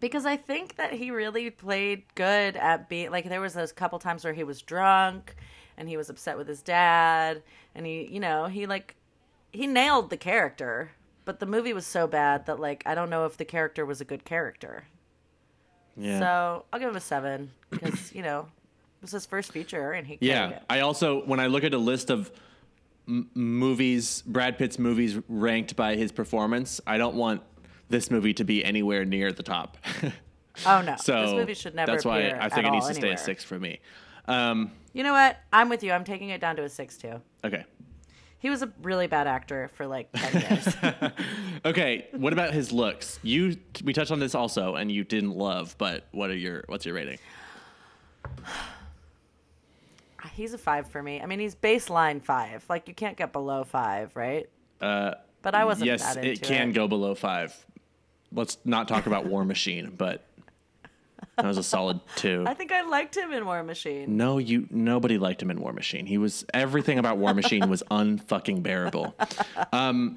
[0.00, 3.98] because I think that he really played good at being like there was those couple
[3.98, 5.36] times where he was drunk
[5.78, 7.42] and he was upset with his dad
[7.74, 8.96] and he you know he like
[9.50, 10.90] he nailed the character
[11.24, 14.02] but the movie was so bad that like I don't know if the character was
[14.02, 14.84] a good character.
[16.00, 16.18] Yeah.
[16.18, 20.06] So I'll give him a seven because you know it was his first feature and
[20.06, 20.62] he Yeah, it.
[20.68, 22.30] I also when I look at a list of
[23.08, 27.42] m- movies, Brad Pitt's movies ranked by his performance, I don't want
[27.88, 29.76] this movie to be anywhere near the top.
[30.66, 31.86] Oh no, so this movie should never.
[31.86, 31.92] Be.
[31.92, 33.14] That's why I think it needs to stay anywhere.
[33.14, 33.78] at six for me.
[34.26, 35.38] Um, You know what?
[35.52, 35.92] I'm with you.
[35.92, 37.22] I'm taking it down to a six too.
[37.44, 37.64] okay,
[38.40, 40.76] He was a really bad actor for like ten years.
[41.64, 42.06] okay.
[42.12, 43.18] What about his looks?
[43.22, 45.74] You we touched on this also, and you didn't love.
[45.78, 47.18] But what are your what's your rating?
[50.32, 51.20] he's a five for me.
[51.20, 52.64] I mean, he's baseline five.
[52.68, 54.48] Like you can't get below five, right?
[54.80, 56.72] Uh, But I wasn't yes, that into it can it.
[56.72, 57.54] go below five.
[58.32, 60.24] Let's not talk about War Machine, but
[61.42, 62.44] that was a solid two.
[62.46, 64.16] I think I liked him in War Machine.
[64.16, 64.66] No, you.
[64.70, 66.06] Nobody liked him in War Machine.
[66.06, 69.14] He was everything about War Machine was unfucking bearable.
[69.72, 70.16] Um,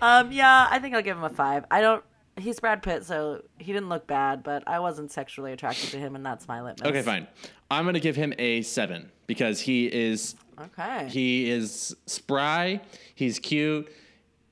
[0.00, 1.64] um, yeah, I think I'll give him a five.
[1.70, 2.02] I don't.
[2.38, 6.14] He's Brad Pitt, so he didn't look bad, but I wasn't sexually attracted to him,
[6.16, 6.88] and that's my litmus.
[6.88, 7.26] Okay, fine.
[7.70, 11.08] I'm gonna give him a seven because he is Okay.
[11.08, 12.80] he is spry.
[13.14, 13.90] He's cute.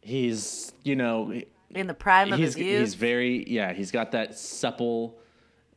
[0.02, 1.40] He's you know
[1.74, 2.80] in the prime of he's his youth.
[2.80, 3.72] he's very yeah.
[3.72, 5.18] He's got that supple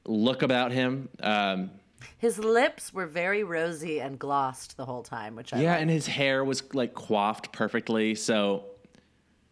[0.05, 1.09] look about him.
[1.21, 1.71] Um,
[2.17, 5.81] His lips were very rosy and glossed the whole time, which I yeah, liked.
[5.81, 8.15] and his hair was like coiffed perfectly.
[8.15, 8.65] So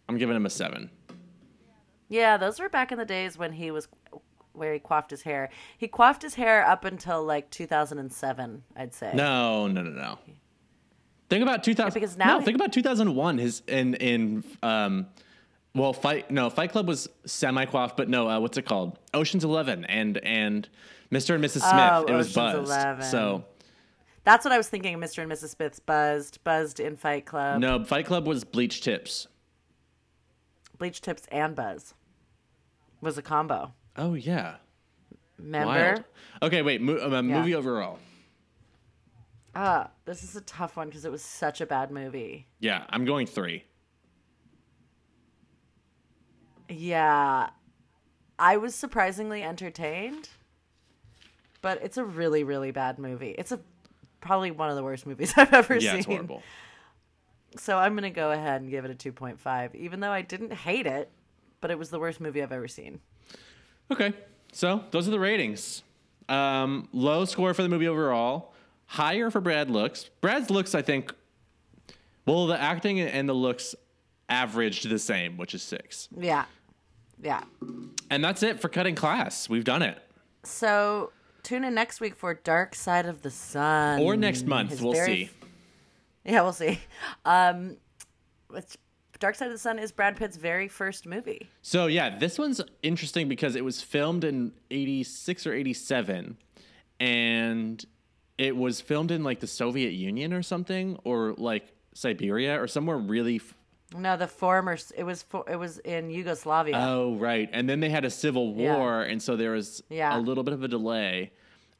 [0.07, 0.89] I'm giving him a seven.
[2.07, 3.87] Yeah, those were back in the days when he was
[4.53, 5.49] where he coiffed his hair.
[5.77, 9.11] He coiffed his hair up until like 2007, I'd say.
[9.13, 10.17] No, no, no, no.
[11.29, 11.93] Think about 2000.
[11.93, 13.37] because now no, he- think about 2001.
[13.37, 15.05] His in in um,
[15.75, 18.97] well, fight no Fight Club was semi coiffed, but no, uh, what's it called?
[19.13, 20.67] Ocean's Eleven and and
[21.11, 21.35] Mr.
[21.35, 21.61] and Mrs.
[21.61, 21.89] Smith.
[21.91, 22.71] Oh, it was Ocean's buzzed.
[22.71, 23.03] 11.
[23.05, 23.45] So
[24.23, 25.23] That's what I was thinking Mr.
[25.23, 25.49] and Mrs.
[25.49, 29.27] Smith's buzzed, buzzed in Fight Club, no, Fight Club was bleach tips.
[30.77, 31.93] Bleach Tips and Buzz.
[33.01, 33.73] Was a combo.
[33.97, 34.55] Oh yeah,
[35.37, 35.67] Remember?
[35.67, 36.03] wild.
[36.41, 36.81] Okay, wait.
[36.81, 37.99] Mo- uh, Movie overall.
[39.55, 42.47] Ah, this is a tough one because it was such a bad movie.
[42.59, 43.63] Yeah, I'm going three.
[46.69, 47.49] Yeah.
[48.37, 50.29] I was surprisingly entertained,
[51.61, 53.35] but it's a really, really bad movie.
[53.37, 53.59] It's a
[54.21, 55.97] probably one of the worst movies I've ever Yeah, seen.
[55.99, 56.43] it's horrible.
[57.57, 60.85] So I'm gonna go ahead and give it a 2.5, even though I didn't hate
[60.85, 61.09] it,
[61.61, 62.99] but it was the worst movie I've ever seen.
[63.91, 64.13] Okay,
[64.53, 65.83] so those are the ratings.
[66.29, 68.53] Um, low score for the movie overall.
[68.85, 70.09] Higher for Brad looks.
[70.21, 71.11] Brad's looks, I think,
[72.25, 73.73] well, the acting and the looks
[74.29, 76.07] averaged the same, which is six.
[76.15, 76.45] Yeah,
[77.21, 77.43] yeah.
[78.09, 79.47] And that's it for cutting class.
[79.49, 79.97] We've done it.
[80.43, 81.11] So
[81.43, 84.93] tune in next week for Dark Side of the Sun, Or next month, His we'll
[84.93, 85.29] very- see.
[86.25, 86.79] Yeah, we'll see.
[87.25, 87.77] Um,
[88.49, 88.77] which
[89.19, 91.49] Dark Side of the Sun is Brad Pitt's very first movie.
[91.61, 96.37] So yeah, this one's interesting because it was filmed in '86 or '87,
[96.99, 97.83] and
[98.37, 102.97] it was filmed in like the Soviet Union or something, or like Siberia or somewhere
[102.97, 103.37] really.
[103.37, 103.55] F-
[103.95, 104.77] No, the former.
[104.95, 106.75] It was for, it was in Yugoslavia.
[106.77, 108.75] oh right, and then they had a civil Yeah.
[108.77, 110.17] war, and so there was Yeah.
[110.17, 111.31] a little bit of a delay,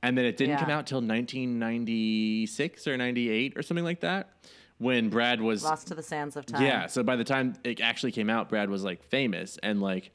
[0.02, 0.60] and then it didn't Yeah.
[0.62, 4.30] come out till 1996 or '98 or something like that,
[4.80, 6.64] when Brad was Lost to the sands of time.
[6.64, 10.12] Yeah, so by the time it actually came out, Brad was like famous and like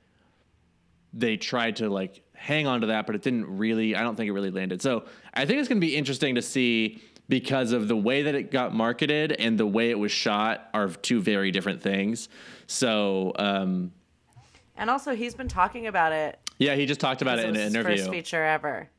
[1.13, 4.29] they tried to like hang on to that, but it didn't really I don't think
[4.29, 4.83] it really landed.
[4.83, 8.51] So I think it's gonna be interesting to see because of the way that it
[8.51, 12.29] got marketed and the way it was shot are two very different things.
[12.67, 13.93] So um
[14.77, 16.39] And also, he's been talking about it.
[16.59, 17.97] yeah, he just talked about it in an interview.
[17.97, 18.91] First feature ever.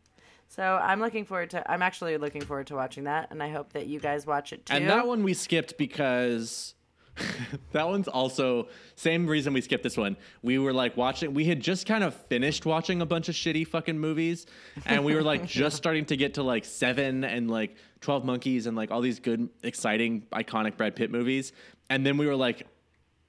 [0.47, 1.69] So I'm looking forward to.
[1.69, 4.65] I'm actually looking forward to watching that, and I hope that you guys watch it
[4.65, 4.73] too.
[4.73, 6.75] And that one we skipped because
[7.71, 10.17] that one's also same reason we skipped this one.
[10.43, 13.67] We were like watching we had just kind of finished watching a bunch of shitty
[13.67, 14.45] fucking movies
[14.85, 18.67] and we were like just starting to get to like 7 and like 12 Monkeys
[18.67, 21.51] and like all these good exciting iconic Brad Pitt movies
[21.89, 22.67] and then we were like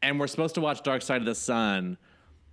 [0.03, 1.97] and we're supposed to watch Dark Side of the Sun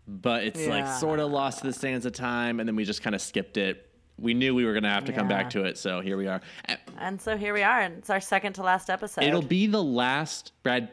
[0.08, 3.02] but it's like sort of lost to the sands of time and then we just
[3.04, 3.90] kind of skipped it.
[4.18, 6.28] We knew we were going to have to come back to it, so here we
[6.28, 6.40] are.
[6.66, 9.24] And- and so here we are, and it's our second to last episode.
[9.24, 10.90] It'll be the last Brad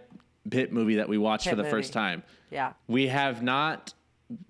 [0.50, 1.70] Pitt movie that we watch Pitt for the movie.
[1.70, 2.22] first time.
[2.50, 2.72] yeah.
[2.88, 3.92] We have not.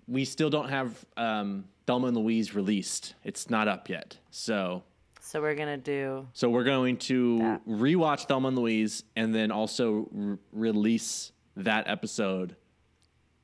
[0.07, 3.15] We still don't have um, Thelma and Louise released.
[3.25, 4.17] It's not up yet.
[4.31, 4.85] So,
[5.31, 6.27] So we're gonna do.
[6.33, 7.67] so we're going to That.
[7.69, 12.57] rewatch Thelma and Louise and then also re- release that episode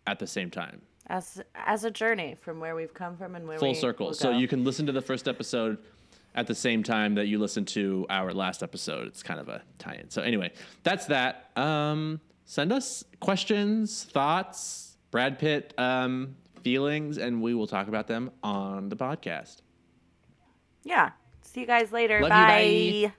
[0.04, 3.56] at the same time, as as a journey from where we've come from and where
[3.58, 4.12] full circle.
[4.14, 5.78] So you can listen to the first episode
[6.34, 9.06] at the same time that you listen to our last episode.
[9.06, 10.10] It's kind of a tie-in.
[10.10, 11.50] So anyway, that's that.
[11.56, 18.32] Um, send us questions, thoughts, Brad Pitt um, feelings, and we will talk about them
[18.42, 19.58] on the podcast.
[20.82, 21.10] Yeah.
[21.56, 22.20] See you guys later.
[22.20, 23.08] Love you, bye.
[23.08, 23.12] bye.